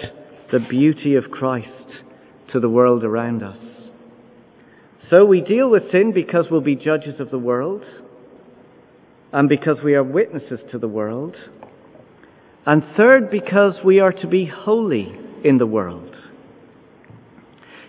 the 0.51 0.59
beauty 0.59 1.15
of 1.15 1.31
Christ 1.31 1.69
to 2.51 2.59
the 2.59 2.69
world 2.69 3.03
around 3.03 3.43
us. 3.43 3.57
So 5.09 5.25
we 5.25 5.41
deal 5.41 5.69
with 5.69 5.91
sin 5.91 6.13
because 6.13 6.45
we'll 6.49 6.61
be 6.61 6.75
judges 6.75 7.19
of 7.19 7.29
the 7.29 7.37
world 7.37 7.83
and 9.33 9.49
because 9.49 9.77
we 9.83 9.95
are 9.95 10.03
witnesses 10.03 10.59
to 10.71 10.77
the 10.77 10.87
world. 10.87 11.35
And 12.65 12.83
third, 12.95 13.29
because 13.29 13.75
we 13.83 13.99
are 13.99 14.13
to 14.13 14.27
be 14.27 14.45
holy 14.45 15.13
in 15.43 15.57
the 15.57 15.65
world. 15.65 16.15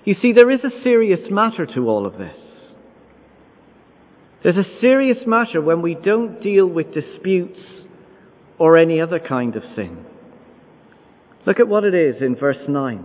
You 0.04 0.14
see, 0.20 0.32
there 0.32 0.50
is 0.50 0.64
a 0.64 0.82
serious 0.82 1.30
matter 1.30 1.64
to 1.66 1.88
all 1.88 2.06
of 2.06 2.18
this. 2.18 2.36
There's 4.42 4.56
a 4.56 4.80
serious 4.80 5.18
matter 5.26 5.60
when 5.62 5.80
we 5.80 5.94
don't 5.94 6.42
deal 6.42 6.66
with 6.66 6.92
disputes 6.92 7.60
or 8.58 8.76
any 8.76 9.00
other 9.00 9.18
kind 9.18 9.56
of 9.56 9.62
sin. 9.74 10.04
Look 11.46 11.60
at 11.60 11.68
what 11.68 11.84
it 11.84 11.94
is 11.94 12.20
in 12.20 12.36
verse 12.36 12.58
9. 12.68 13.04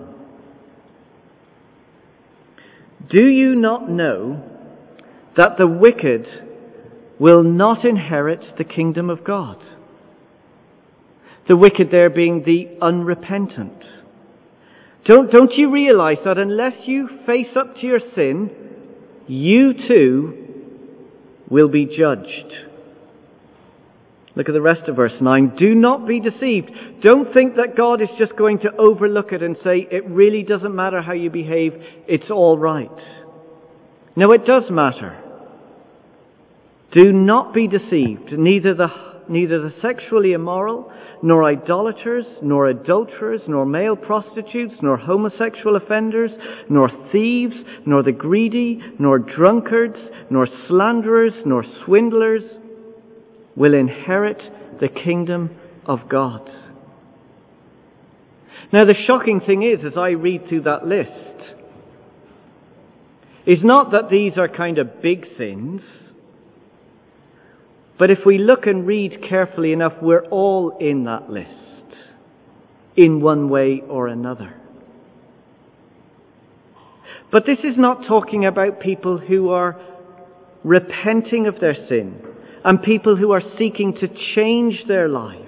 Do 3.09 3.25
you 3.25 3.55
not 3.55 3.89
know 3.89 4.43
that 5.37 5.57
the 5.57 5.67
wicked 5.67 6.27
will 7.19 7.43
not 7.43 7.85
inherit 7.85 8.57
the 8.57 8.63
kingdom 8.63 9.09
of 9.09 9.23
God? 9.23 9.63
The 11.49 11.57
wicked 11.57 11.89
there 11.91 12.11
being 12.11 12.43
the 12.45 12.77
unrepentant. 12.79 13.83
Don't, 15.05 15.31
don't 15.31 15.51
you 15.53 15.71
realize 15.71 16.17
that 16.23 16.37
unless 16.37 16.73
you 16.85 17.09
face 17.25 17.57
up 17.57 17.75
to 17.77 17.87
your 17.87 17.99
sin, 18.15 18.51
you 19.27 19.73
too 19.73 20.47
will 21.49 21.67
be 21.67 21.87
judged? 21.87 22.53
Look 24.35 24.47
at 24.47 24.53
the 24.53 24.61
rest 24.61 24.87
of 24.87 24.95
verse 24.95 25.19
9. 25.19 25.55
Do 25.57 25.73
not 25.73 26.07
be 26.07 26.19
deceived. 26.19 26.69
Don't 27.01 27.33
think 27.33 27.55
that 27.55 27.75
God 27.75 27.99
is 28.03 28.09
just 28.19 28.35
going 28.37 28.59
to 28.59 28.75
overlook 28.77 29.31
it 29.31 29.41
and 29.41 29.57
say, 29.63 29.87
it 29.89 30.07
really 30.07 30.43
doesn't 30.43 30.75
matter 30.75 31.01
how 31.01 31.13
you 31.13 31.31
behave, 31.31 31.73
it's 32.07 32.29
all 32.29 32.59
right. 32.59 32.89
No, 34.15 34.31
it 34.33 34.45
does 34.45 34.69
matter. 34.69 35.19
Do 36.91 37.11
not 37.11 37.55
be 37.55 37.67
deceived. 37.67 38.33
Neither 38.33 38.75
the, 38.75 39.08
neither 39.29 39.61
the 39.61 39.73
sexually 39.81 40.33
immoral, 40.33 40.91
nor 41.21 41.43
idolaters, 41.45 42.25
nor 42.41 42.67
adulterers, 42.67 43.41
nor 43.47 43.65
male 43.65 43.95
prostitutes, 43.95 44.73
nor 44.81 44.97
homosexual 44.97 45.75
offenders, 45.75 46.31
nor 46.69 46.89
thieves, 47.11 47.55
nor 47.85 48.03
the 48.03 48.11
greedy, 48.11 48.81
nor 48.97 49.19
drunkards, 49.19 49.97
nor 50.29 50.47
slanderers, 50.67 51.33
nor 51.45 51.63
swindlers 51.85 52.43
will 53.55 53.73
inherit 53.73 54.41
the 54.79 54.87
kingdom 54.87 55.49
of 55.85 56.09
God. 56.09 56.49
Now, 58.71 58.85
the 58.85 58.95
shocking 59.07 59.41
thing 59.41 59.63
is, 59.63 59.85
as 59.85 59.97
I 59.97 60.09
read 60.09 60.47
through 60.47 60.61
that 60.63 60.85
list, 60.85 61.11
is 63.45 63.63
not 63.63 63.91
that 63.91 64.09
these 64.11 64.37
are 64.37 64.47
kind 64.47 64.77
of 64.77 65.01
big 65.01 65.25
sins, 65.37 65.81
but 67.99 68.09
if 68.09 68.19
we 68.25 68.37
look 68.37 68.65
and 68.65 68.87
read 68.87 69.21
carefully 69.27 69.73
enough, 69.73 69.93
we're 70.01 70.25
all 70.27 70.77
in 70.79 71.03
that 71.03 71.29
list, 71.29 71.49
in 72.95 73.21
one 73.21 73.49
way 73.49 73.83
or 73.87 74.07
another. 74.07 74.55
But 77.29 77.45
this 77.45 77.59
is 77.59 77.77
not 77.77 78.07
talking 78.07 78.45
about 78.45 78.79
people 78.79 79.17
who 79.17 79.49
are 79.49 79.79
repenting 80.63 81.45
of 81.45 81.59
their 81.59 81.75
sin 81.87 82.21
and 82.63 82.81
people 82.81 83.17
who 83.17 83.31
are 83.31 83.43
seeking 83.57 83.93
to 83.95 84.07
change 84.33 84.85
their 84.87 85.09
lives. 85.09 85.45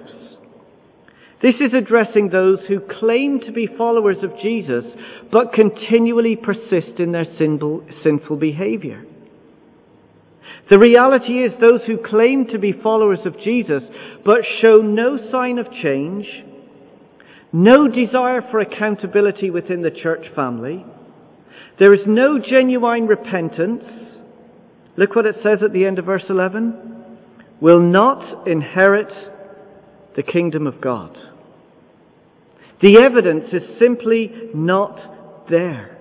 This 1.42 1.56
is 1.56 1.74
addressing 1.74 2.30
those 2.30 2.60
who 2.68 2.82
claim 2.82 3.40
to 3.46 3.52
be 3.52 3.68
followers 3.78 4.18
of 4.24 4.38
Jesus 4.42 4.86
but 5.32 5.54
continually 5.54 6.36
persist 6.36 7.00
in 7.00 7.14
their 7.14 7.26
sinful, 7.38 7.88
sinful 8.04 8.36
behavior. 8.36 9.06
The 10.70 10.80
reality 10.80 11.44
is 11.44 11.52
those 11.60 11.82
who 11.86 11.98
claim 11.98 12.48
to 12.48 12.60
be 12.60 12.72
followers 12.72 13.20
of 13.26 13.40
Jesus 13.40 13.84
but 14.26 14.42
show 14.62 14.78
no 14.78 15.18
sign 15.32 15.58
of 15.58 15.72
change, 15.72 16.26
no 17.52 17.88
desire 17.88 18.42
for 18.50 18.60
accountability 18.60 19.50
within 19.50 19.82
the 19.82 19.92
church 19.92 20.26
family, 20.36 20.86
there 21.80 21.94
is 21.94 22.02
no 22.06 22.38
genuine 22.40 23.08
repentance. 23.08 23.84
Look 24.98 25.16
what 25.16 25.26
it 25.26 25.38
says 25.44 25.60
at 25.64 25.74
the 25.74 25.86
end 25.86 26.00
of 26.00 26.06
verse 26.06 26.24
11 26.30 26.92
will 27.60 27.80
not 27.80 28.48
inherit 28.48 29.12
the 30.16 30.24
kingdom 30.24 30.68
of 30.68 30.82
God. 30.82 31.18
The 32.82 33.02
evidence 33.04 33.46
is 33.54 33.80
simply 33.80 34.32
not 34.54 35.50
there. 35.50 35.98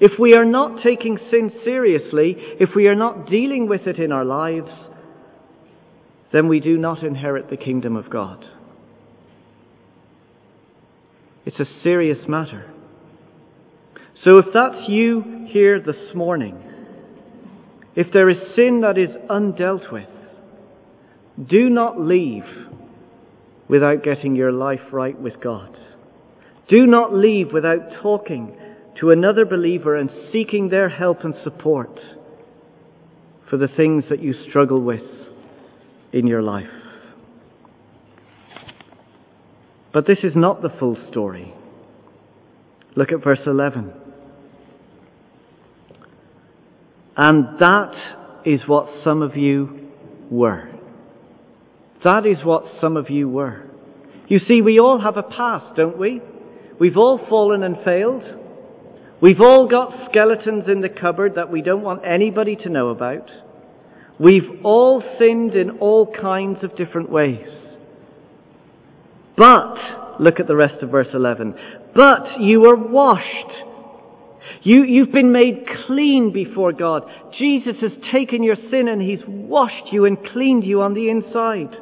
If 0.00 0.18
we 0.18 0.34
are 0.34 0.46
not 0.46 0.82
taking 0.82 1.18
sin 1.30 1.52
seriously, 1.62 2.34
if 2.58 2.70
we 2.74 2.86
are 2.86 2.94
not 2.94 3.28
dealing 3.28 3.68
with 3.68 3.86
it 3.86 3.98
in 3.98 4.12
our 4.12 4.24
lives, 4.24 4.70
then 6.32 6.48
we 6.48 6.60
do 6.60 6.78
not 6.78 7.02
inherit 7.02 7.50
the 7.50 7.58
kingdom 7.58 7.96
of 7.96 8.08
God. 8.08 8.44
It's 11.44 11.60
a 11.60 11.66
serious 11.82 12.26
matter. 12.26 12.70
So 14.24 14.38
if 14.38 14.46
that's 14.54 14.88
you 14.88 15.46
here 15.48 15.80
this 15.80 16.14
morning, 16.14 16.62
if 17.94 18.12
there 18.12 18.30
is 18.30 18.38
sin 18.54 18.82
that 18.82 18.96
is 18.96 19.10
undealt 19.28 19.92
with, 19.92 20.08
do 21.48 21.68
not 21.68 22.00
leave 22.00 22.44
without 23.68 24.02
getting 24.02 24.36
your 24.36 24.52
life 24.52 24.92
right 24.92 25.18
with 25.18 25.40
God. 25.40 25.76
Do 26.68 26.86
not 26.86 27.14
leave 27.14 27.52
without 27.52 28.00
talking 28.02 28.56
to 29.00 29.10
another 29.10 29.46
believer 29.46 29.96
and 29.96 30.10
seeking 30.30 30.68
their 30.68 30.90
help 30.90 31.24
and 31.24 31.34
support 31.42 31.98
for 33.48 33.56
the 33.56 33.68
things 33.68 34.04
that 34.10 34.22
you 34.22 34.34
struggle 34.48 34.80
with 34.80 35.02
in 36.12 36.26
your 36.26 36.42
life. 36.42 36.68
But 39.92 40.06
this 40.06 40.18
is 40.22 40.36
not 40.36 40.62
the 40.62 40.68
full 40.78 40.96
story. 41.10 41.52
Look 42.94 43.10
at 43.10 43.24
verse 43.24 43.40
11. 43.46 43.92
And 47.16 47.58
that 47.58 47.92
is 48.44 48.60
what 48.66 48.88
some 49.02 49.22
of 49.22 49.36
you 49.36 49.90
were. 50.30 50.70
That 52.04 52.26
is 52.26 52.44
what 52.44 52.64
some 52.80 52.96
of 52.96 53.10
you 53.10 53.28
were. 53.28 53.64
You 54.28 54.38
see, 54.46 54.62
we 54.62 54.78
all 54.78 55.00
have 55.00 55.16
a 55.16 55.22
past, 55.22 55.76
don't 55.76 55.98
we? 55.98 56.20
We've 56.78 56.96
all 56.96 57.20
fallen 57.28 57.62
and 57.62 57.76
failed. 57.84 58.39
We've 59.20 59.40
all 59.40 59.68
got 59.68 60.10
skeletons 60.10 60.64
in 60.68 60.80
the 60.80 60.88
cupboard 60.88 61.34
that 61.34 61.50
we 61.50 61.60
don't 61.60 61.82
want 61.82 62.02
anybody 62.06 62.56
to 62.56 62.68
know 62.70 62.88
about. 62.88 63.30
We've 64.18 64.64
all 64.64 65.02
sinned 65.18 65.54
in 65.54 65.78
all 65.78 66.10
kinds 66.10 66.64
of 66.64 66.76
different 66.76 67.10
ways. 67.10 67.48
But, 69.36 70.20
look 70.20 70.40
at 70.40 70.46
the 70.46 70.56
rest 70.56 70.82
of 70.82 70.90
verse 70.90 71.08
11. 71.12 71.54
But 71.94 72.40
you 72.40 72.60
were 72.60 72.76
washed. 72.76 73.52
You, 74.62 74.84
you've 74.84 75.12
been 75.12 75.32
made 75.32 75.66
clean 75.86 76.32
before 76.32 76.72
God. 76.72 77.04
Jesus 77.38 77.76
has 77.80 77.92
taken 78.12 78.42
your 78.42 78.56
sin 78.70 78.88
and 78.88 79.00
He's 79.00 79.24
washed 79.26 79.92
you 79.92 80.04
and 80.04 80.18
cleaned 80.32 80.64
you 80.64 80.82
on 80.82 80.94
the 80.94 81.08
inside. 81.08 81.76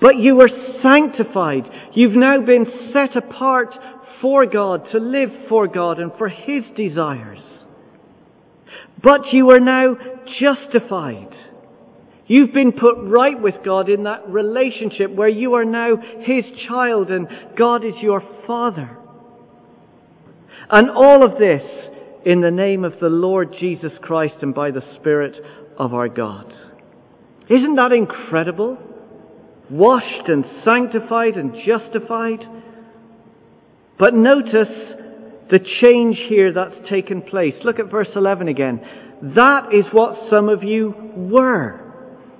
But 0.00 0.18
you 0.18 0.34
were 0.34 0.50
sanctified. 0.82 1.68
You've 1.94 2.16
now 2.16 2.44
been 2.44 2.66
set 2.92 3.16
apart 3.16 3.74
for 4.20 4.46
God, 4.46 4.88
to 4.92 4.98
live 4.98 5.30
for 5.48 5.66
God 5.68 5.98
and 5.98 6.12
for 6.18 6.28
His 6.28 6.64
desires. 6.76 7.40
But 9.02 9.32
you 9.32 9.50
are 9.50 9.60
now 9.60 9.96
justified. 10.40 11.34
You've 12.26 12.54
been 12.54 12.72
put 12.72 12.96
right 13.02 13.40
with 13.40 13.56
God 13.64 13.90
in 13.90 14.04
that 14.04 14.28
relationship 14.28 15.10
where 15.14 15.28
you 15.28 15.54
are 15.54 15.64
now 15.64 15.96
His 16.20 16.44
child 16.68 17.10
and 17.10 17.28
God 17.56 17.84
is 17.84 17.94
your 18.00 18.22
Father. 18.46 18.96
And 20.70 20.90
all 20.90 21.24
of 21.24 21.38
this 21.38 21.62
in 22.24 22.40
the 22.40 22.50
name 22.50 22.84
of 22.84 22.94
the 23.00 23.08
Lord 23.08 23.54
Jesus 23.60 23.92
Christ 24.00 24.36
and 24.40 24.54
by 24.54 24.70
the 24.70 24.82
Spirit 24.98 25.36
of 25.78 25.92
our 25.92 26.08
God. 26.08 26.52
Isn't 27.50 27.76
that 27.76 27.92
incredible? 27.92 28.78
washed 29.70 30.28
and 30.28 30.44
sanctified 30.64 31.36
and 31.36 31.54
justified. 31.66 32.46
But 33.98 34.14
notice 34.14 34.68
the 35.50 35.60
change 35.82 36.18
here 36.28 36.52
that's 36.52 36.88
taken 36.88 37.22
place. 37.22 37.54
Look 37.64 37.78
at 37.78 37.90
verse 37.90 38.08
11 38.14 38.48
again. 38.48 38.80
That 39.36 39.72
is 39.72 39.84
what 39.92 40.30
some 40.30 40.48
of 40.48 40.62
you 40.62 40.94
were. 41.16 41.80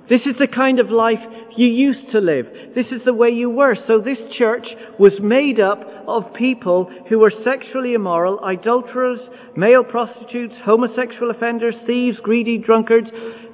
This 0.09 0.21
is 0.21 0.35
the 0.37 0.47
kind 0.47 0.79
of 0.79 0.91
life 0.91 1.19
you 1.57 1.67
used 1.67 2.11
to 2.11 2.19
live. 2.19 2.45
This 2.75 2.87
is 2.87 3.01
the 3.05 3.13
way 3.13 3.29
you 3.29 3.49
were. 3.49 3.75
So 3.87 3.99
this 3.99 4.19
church 4.37 4.67
was 4.99 5.13
made 5.19 5.59
up 5.59 5.81
of 6.07 6.33
people 6.33 6.91
who 7.09 7.19
were 7.19 7.31
sexually 7.43 7.93
immoral, 7.93 8.39
adulterers, 8.45 9.19
male 9.55 9.83
prostitutes, 9.83 10.53
homosexual 10.63 11.31
offenders, 11.31 11.73
thieves, 11.87 12.17
greedy, 12.21 12.59
drunkards. 12.59 13.07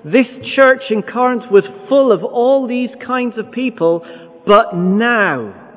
This 0.04 0.28
church 0.56 0.82
in 0.90 1.04
Corinth 1.04 1.44
was 1.50 1.64
full 1.88 2.12
of 2.12 2.24
all 2.24 2.68
these 2.68 2.90
kinds 3.06 3.38
of 3.38 3.52
people, 3.52 4.04
but 4.46 4.76
now 4.76 5.71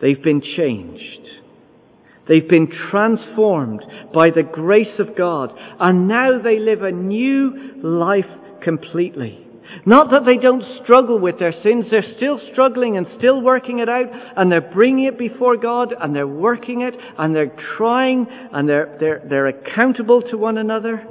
they've 0.00 0.22
been 0.22 0.40
changed. 0.40 1.28
They've 2.28 2.48
been 2.48 2.70
transformed 2.90 3.84
by 4.12 4.30
the 4.30 4.42
grace 4.42 4.98
of 4.98 5.16
God, 5.16 5.52
and 5.80 6.06
now 6.06 6.40
they 6.42 6.58
live 6.58 6.82
a 6.82 6.92
new 6.92 7.80
life 7.82 8.26
completely. 8.62 9.46
Not 9.86 10.10
that 10.10 10.24
they 10.26 10.36
don't 10.36 10.64
struggle 10.82 11.18
with 11.18 11.38
their 11.38 11.54
sins, 11.62 11.86
they're 11.90 12.14
still 12.16 12.40
struggling 12.52 12.96
and 12.96 13.06
still 13.16 13.40
working 13.40 13.78
it 13.78 13.88
out, 13.88 14.06
and 14.36 14.52
they're 14.52 14.60
bringing 14.60 15.06
it 15.06 15.18
before 15.18 15.56
God, 15.56 15.94
and 15.98 16.14
they're 16.14 16.26
working 16.26 16.82
it, 16.82 16.94
and 17.16 17.34
they're 17.34 17.56
trying, 17.76 18.26
and 18.52 18.68
they're, 18.68 18.96
they're, 19.00 19.22
they're 19.28 19.46
accountable 19.46 20.22
to 20.22 20.36
one 20.36 20.58
another. 20.58 21.06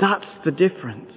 That's 0.00 0.26
the 0.44 0.50
difference. 0.50 1.12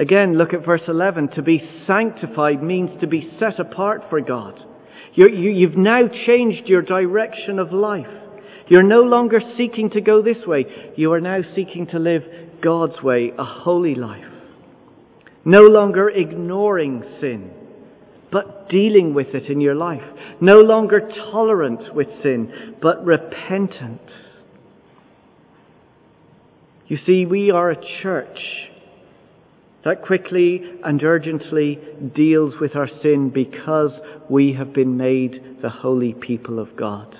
Again, 0.00 0.38
look 0.38 0.54
at 0.54 0.64
verse 0.64 0.80
11. 0.88 1.28
To 1.34 1.42
be 1.42 1.62
sanctified 1.86 2.62
means 2.62 2.98
to 3.02 3.06
be 3.06 3.30
set 3.38 3.60
apart 3.60 4.04
for 4.08 4.22
God. 4.22 4.58
you 5.14 5.28
you've 5.28 5.76
now 5.76 6.08
changed 6.26 6.66
your 6.68 6.80
direction 6.80 7.58
of 7.58 7.70
life. 7.70 8.06
You're 8.66 8.82
no 8.82 9.02
longer 9.02 9.40
seeking 9.58 9.90
to 9.90 10.00
go 10.00 10.22
this 10.22 10.46
way. 10.46 10.64
You 10.96 11.12
are 11.12 11.20
now 11.20 11.40
seeking 11.54 11.86
to 11.88 11.98
live 11.98 12.22
God's 12.62 13.02
way, 13.02 13.32
a 13.38 13.44
holy 13.44 13.94
life. 13.94 14.24
No 15.44 15.62
longer 15.64 16.08
ignoring 16.08 17.04
sin, 17.20 17.50
but 18.32 18.70
dealing 18.70 19.12
with 19.12 19.34
it 19.34 19.50
in 19.50 19.60
your 19.60 19.74
life. 19.74 20.04
No 20.40 20.60
longer 20.60 21.10
tolerant 21.30 21.94
with 21.94 22.08
sin, 22.22 22.76
but 22.80 23.04
repentant. 23.04 24.00
You 26.86 26.96
see, 27.04 27.26
we 27.26 27.50
are 27.50 27.70
a 27.70 28.02
church 28.02 28.38
that 29.84 30.02
quickly 30.02 30.60
and 30.84 31.02
urgently 31.02 31.78
deals 32.14 32.54
with 32.60 32.76
our 32.76 32.88
sin 33.02 33.30
because 33.30 33.92
we 34.28 34.52
have 34.52 34.72
been 34.72 34.96
made 34.96 35.58
the 35.62 35.70
holy 35.70 36.12
people 36.12 36.58
of 36.58 36.76
God. 36.76 37.16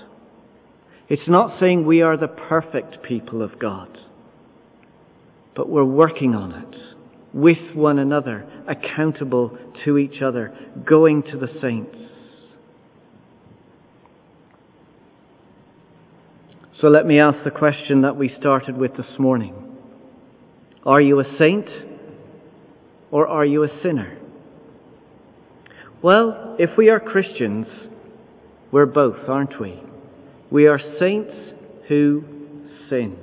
It's 1.09 1.29
not 1.29 1.59
saying 1.59 1.87
we 1.87 2.03
are 2.03 2.17
the 2.17 2.29
perfect 2.29 3.03
people 3.03 3.43
of 3.43 3.59
God, 3.59 3.99
but 5.57 5.69
we're 5.69 5.85
working 5.85 6.35
on 6.35 6.53
it 6.53 6.81
with 7.33 7.75
one 7.75 7.99
another, 7.99 8.47
accountable 8.69 9.57
to 9.85 9.99
each 9.99 10.21
other, 10.21 10.55
going 10.85 11.23
to 11.23 11.39
the 11.39 11.49
saints. 11.61 11.97
So 16.81 16.89
let 16.89 17.07
me 17.07 17.21
ask 17.21 17.45
the 17.45 17.51
question 17.51 18.03
that 18.03 18.17
we 18.17 18.35
started 18.39 18.77
with 18.77 18.97
this 18.97 19.19
morning. 19.19 19.55
Are 20.87 21.01
you 21.01 21.21
a 21.21 21.37
saint 21.39 21.69
or 23.11 23.27
are 23.27 23.45
you 23.45 23.65
a 23.65 23.83
sinner? 23.83 24.19
Well, 26.03 26.57
if 26.59 26.71
we 26.79 26.89
are 26.89 27.01
Christians, 27.01 27.67
we're 28.73 28.87
both, 28.87 29.29
aren't 29.29 29.61
we? 29.61 29.83
We 30.51 30.67
are 30.67 30.81
saints 30.99 31.33
who 31.89 32.25
sin. 32.89 33.17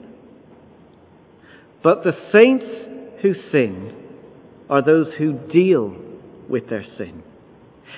But 1.83 2.03
the 2.03 2.13
saints 2.31 2.65
who 3.21 3.33
sin 3.51 3.95
are 4.69 4.81
those 4.81 5.07
who 5.17 5.33
deal 5.33 5.95
with 6.49 6.69
their 6.69 6.85
sin. 6.97 7.23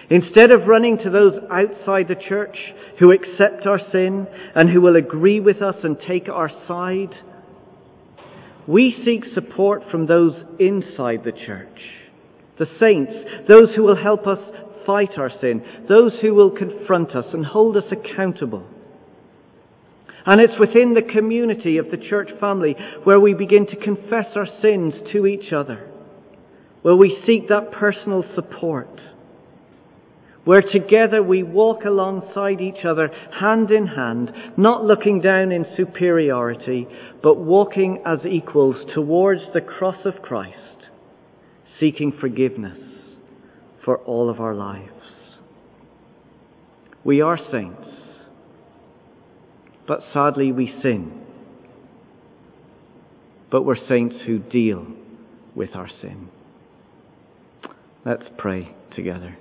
Instead 0.09 0.51
of 0.53 0.67
running 0.67 0.97
to 0.99 1.09
those 1.09 1.33
outside 1.51 2.07
the 2.07 2.15
church 2.15 2.57
who 2.99 3.11
accept 3.11 3.65
our 3.65 3.79
sin 3.91 4.27
and 4.55 4.69
who 4.69 4.81
will 4.81 4.95
agree 4.95 5.39
with 5.39 5.61
us 5.61 5.75
and 5.83 5.97
take 6.07 6.29
our 6.29 6.49
side, 6.67 7.15
we 8.69 8.95
seek 9.03 9.33
support 9.33 9.81
from 9.89 10.05
those 10.05 10.35
inside 10.59 11.23
the 11.23 11.31
church, 11.31 11.79
the 12.59 12.67
saints, 12.79 13.11
those 13.47 13.73
who 13.75 13.81
will 13.81 13.95
help 13.95 14.27
us 14.27 14.37
fight 14.85 15.17
our 15.17 15.31
sin, 15.41 15.63
those 15.87 16.11
who 16.21 16.35
will 16.35 16.51
confront 16.51 17.15
us 17.15 17.25
and 17.33 17.47
hold 17.47 17.75
us 17.75 17.91
accountable. 17.91 18.63
And 20.23 20.39
it's 20.39 20.59
within 20.59 20.93
the 20.93 21.01
community 21.01 21.77
of 21.77 21.89
the 21.89 21.97
church 21.97 22.29
family 22.39 22.75
where 23.05 23.19
we 23.19 23.33
begin 23.33 23.65
to 23.65 23.75
confess 23.75 24.27
our 24.35 24.47
sins 24.61 24.93
to 25.13 25.25
each 25.25 25.51
other, 25.51 25.89
where 26.83 26.95
we 26.95 27.23
seek 27.25 27.47
that 27.47 27.71
personal 27.71 28.23
support, 28.35 29.01
where 30.49 30.61
together 30.61 31.21
we 31.21 31.43
walk 31.43 31.85
alongside 31.85 32.59
each 32.59 32.83
other, 32.83 33.09
hand 33.39 33.69
in 33.69 33.85
hand, 33.87 34.31
not 34.57 34.83
looking 34.83 35.21
down 35.21 35.51
in 35.51 35.65
superiority, 35.77 36.87
but 37.21 37.37
walking 37.37 38.01
as 38.05 38.25
equals 38.25 38.75
towards 38.93 39.41
the 39.53 39.61
cross 39.61 40.05
of 40.05 40.21
Christ, 40.21 40.87
seeking 41.79 42.11
forgiveness 42.11 42.79
for 43.85 43.97
all 43.99 44.29
of 44.29 44.39
our 44.39 44.55
lives. 44.55 44.89
We 47.03 47.21
are 47.21 47.37
saints 47.51 47.87
but 49.89 50.03
sadly 50.13 50.51
we 50.51 50.71
sin. 50.83 51.11
But 53.51 53.63
we're 53.63 53.87
saints 53.87 54.17
who 54.27 54.37
deal 54.37 54.85
with 55.55 55.71
our 55.73 55.89
sin. 55.99 56.29
Let's 58.05 58.27
pray 58.37 58.75
together. 58.95 59.35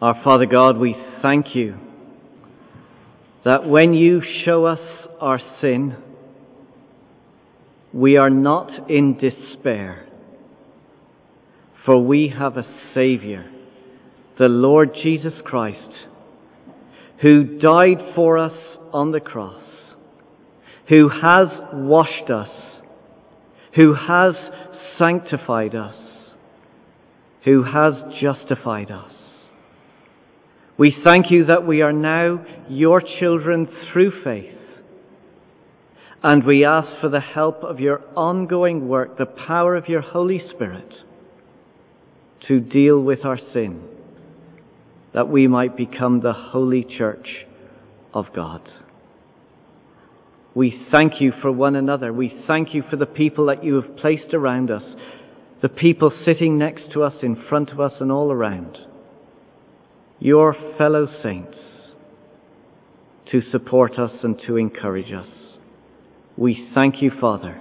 Our 0.00 0.22
Father 0.22 0.46
God, 0.46 0.78
we 0.78 0.96
thank 1.22 1.54
you 1.54 1.76
that 3.44 3.68
when 3.68 3.94
you 3.94 4.22
show 4.44 4.64
us 4.64 4.80
our 5.20 5.40
sin, 5.60 5.96
we 7.92 8.16
are 8.16 8.30
not 8.30 8.90
in 8.90 9.18
despair 9.18 10.08
for 11.88 12.04
we 12.04 12.30
have 12.38 12.58
a 12.58 12.66
Saviour, 12.92 13.46
the 14.38 14.44
Lord 14.44 14.90
Jesus 15.02 15.32
Christ, 15.42 15.90
who 17.22 17.58
died 17.58 18.12
for 18.14 18.36
us 18.36 18.52
on 18.92 19.10
the 19.10 19.20
cross, 19.20 19.62
who 20.88 21.08
has 21.08 21.48
washed 21.72 22.30
us, 22.30 22.48
who 23.74 23.94
has 23.94 24.34
sanctified 24.98 25.74
us, 25.74 25.94
who 27.44 27.62
has 27.64 27.94
justified 28.20 28.90
us. 28.90 29.12
We 30.78 30.96
thank 31.04 31.30
you 31.30 31.46
that 31.46 31.66
we 31.66 31.82
are 31.82 31.92
now 31.92 32.44
your 32.68 33.02
children 33.02 33.68
through 33.92 34.22
faith. 34.22 34.54
And 36.22 36.44
we 36.44 36.64
ask 36.64 36.88
for 37.00 37.08
the 37.08 37.20
help 37.20 37.62
of 37.62 37.80
your 37.80 38.00
ongoing 38.16 38.88
work, 38.88 39.18
the 39.18 39.26
power 39.26 39.76
of 39.76 39.88
your 39.88 40.00
Holy 40.00 40.42
Spirit 40.50 40.92
to 42.46 42.60
deal 42.60 43.00
with 43.00 43.24
our 43.24 43.38
sin, 43.52 43.82
that 45.12 45.28
we 45.28 45.46
might 45.46 45.76
become 45.76 46.20
the 46.20 46.32
holy 46.32 46.84
church 46.84 47.46
of 48.14 48.26
God. 48.34 48.68
We 50.58 50.76
thank 50.90 51.20
you 51.20 51.32
for 51.40 51.52
one 51.52 51.76
another. 51.76 52.12
We 52.12 52.34
thank 52.48 52.74
you 52.74 52.82
for 52.90 52.96
the 52.96 53.06
people 53.06 53.46
that 53.46 53.62
you 53.62 53.80
have 53.80 53.96
placed 53.96 54.34
around 54.34 54.72
us, 54.72 54.82
the 55.62 55.68
people 55.68 56.10
sitting 56.24 56.58
next 56.58 56.90
to 56.94 57.04
us, 57.04 57.14
in 57.22 57.40
front 57.48 57.70
of 57.70 57.78
us, 57.78 57.92
and 58.00 58.10
all 58.10 58.32
around. 58.32 58.76
Your 60.18 60.56
fellow 60.76 61.06
saints 61.22 61.56
to 63.30 63.40
support 63.52 64.00
us 64.00 64.10
and 64.24 64.36
to 64.48 64.56
encourage 64.56 65.12
us. 65.12 65.28
We 66.36 66.68
thank 66.74 67.02
you, 67.02 67.12
Father, 67.20 67.60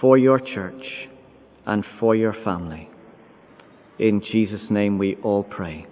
for 0.00 0.16
your 0.16 0.40
church 0.40 1.10
and 1.66 1.84
for 2.00 2.16
your 2.16 2.34
family. 2.44 2.88
In 3.98 4.22
Jesus' 4.22 4.70
name 4.70 4.96
we 4.96 5.16
all 5.16 5.42
pray. 5.42 5.86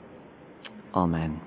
Amen. 0.95 1.43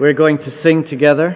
We're 0.00 0.14
going 0.14 0.38
to 0.38 0.62
sing 0.62 0.86
together. 0.88 1.34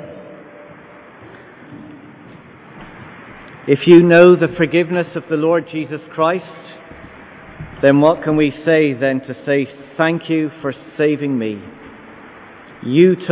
If 3.68 3.81
you 3.87 4.03
know 4.03 4.37
the 4.37 4.48
forgiveness 4.57 5.09
of 5.14 5.24
the 5.29 5.37
Lord 5.37 5.66
Jesus 5.70 6.00
Christ, 6.14 6.46
then 7.83 8.00
what 8.00 8.22
can 8.22 8.37
we 8.37 8.53
say 8.64 8.94
then 8.94 9.20
to 9.20 9.35
say, 9.44 9.68
Thank 9.98 10.31
you 10.31 10.50
for 10.62 10.72
saving 10.96 11.38
me? 11.38 11.62
You 12.83 13.16
took 13.16 13.22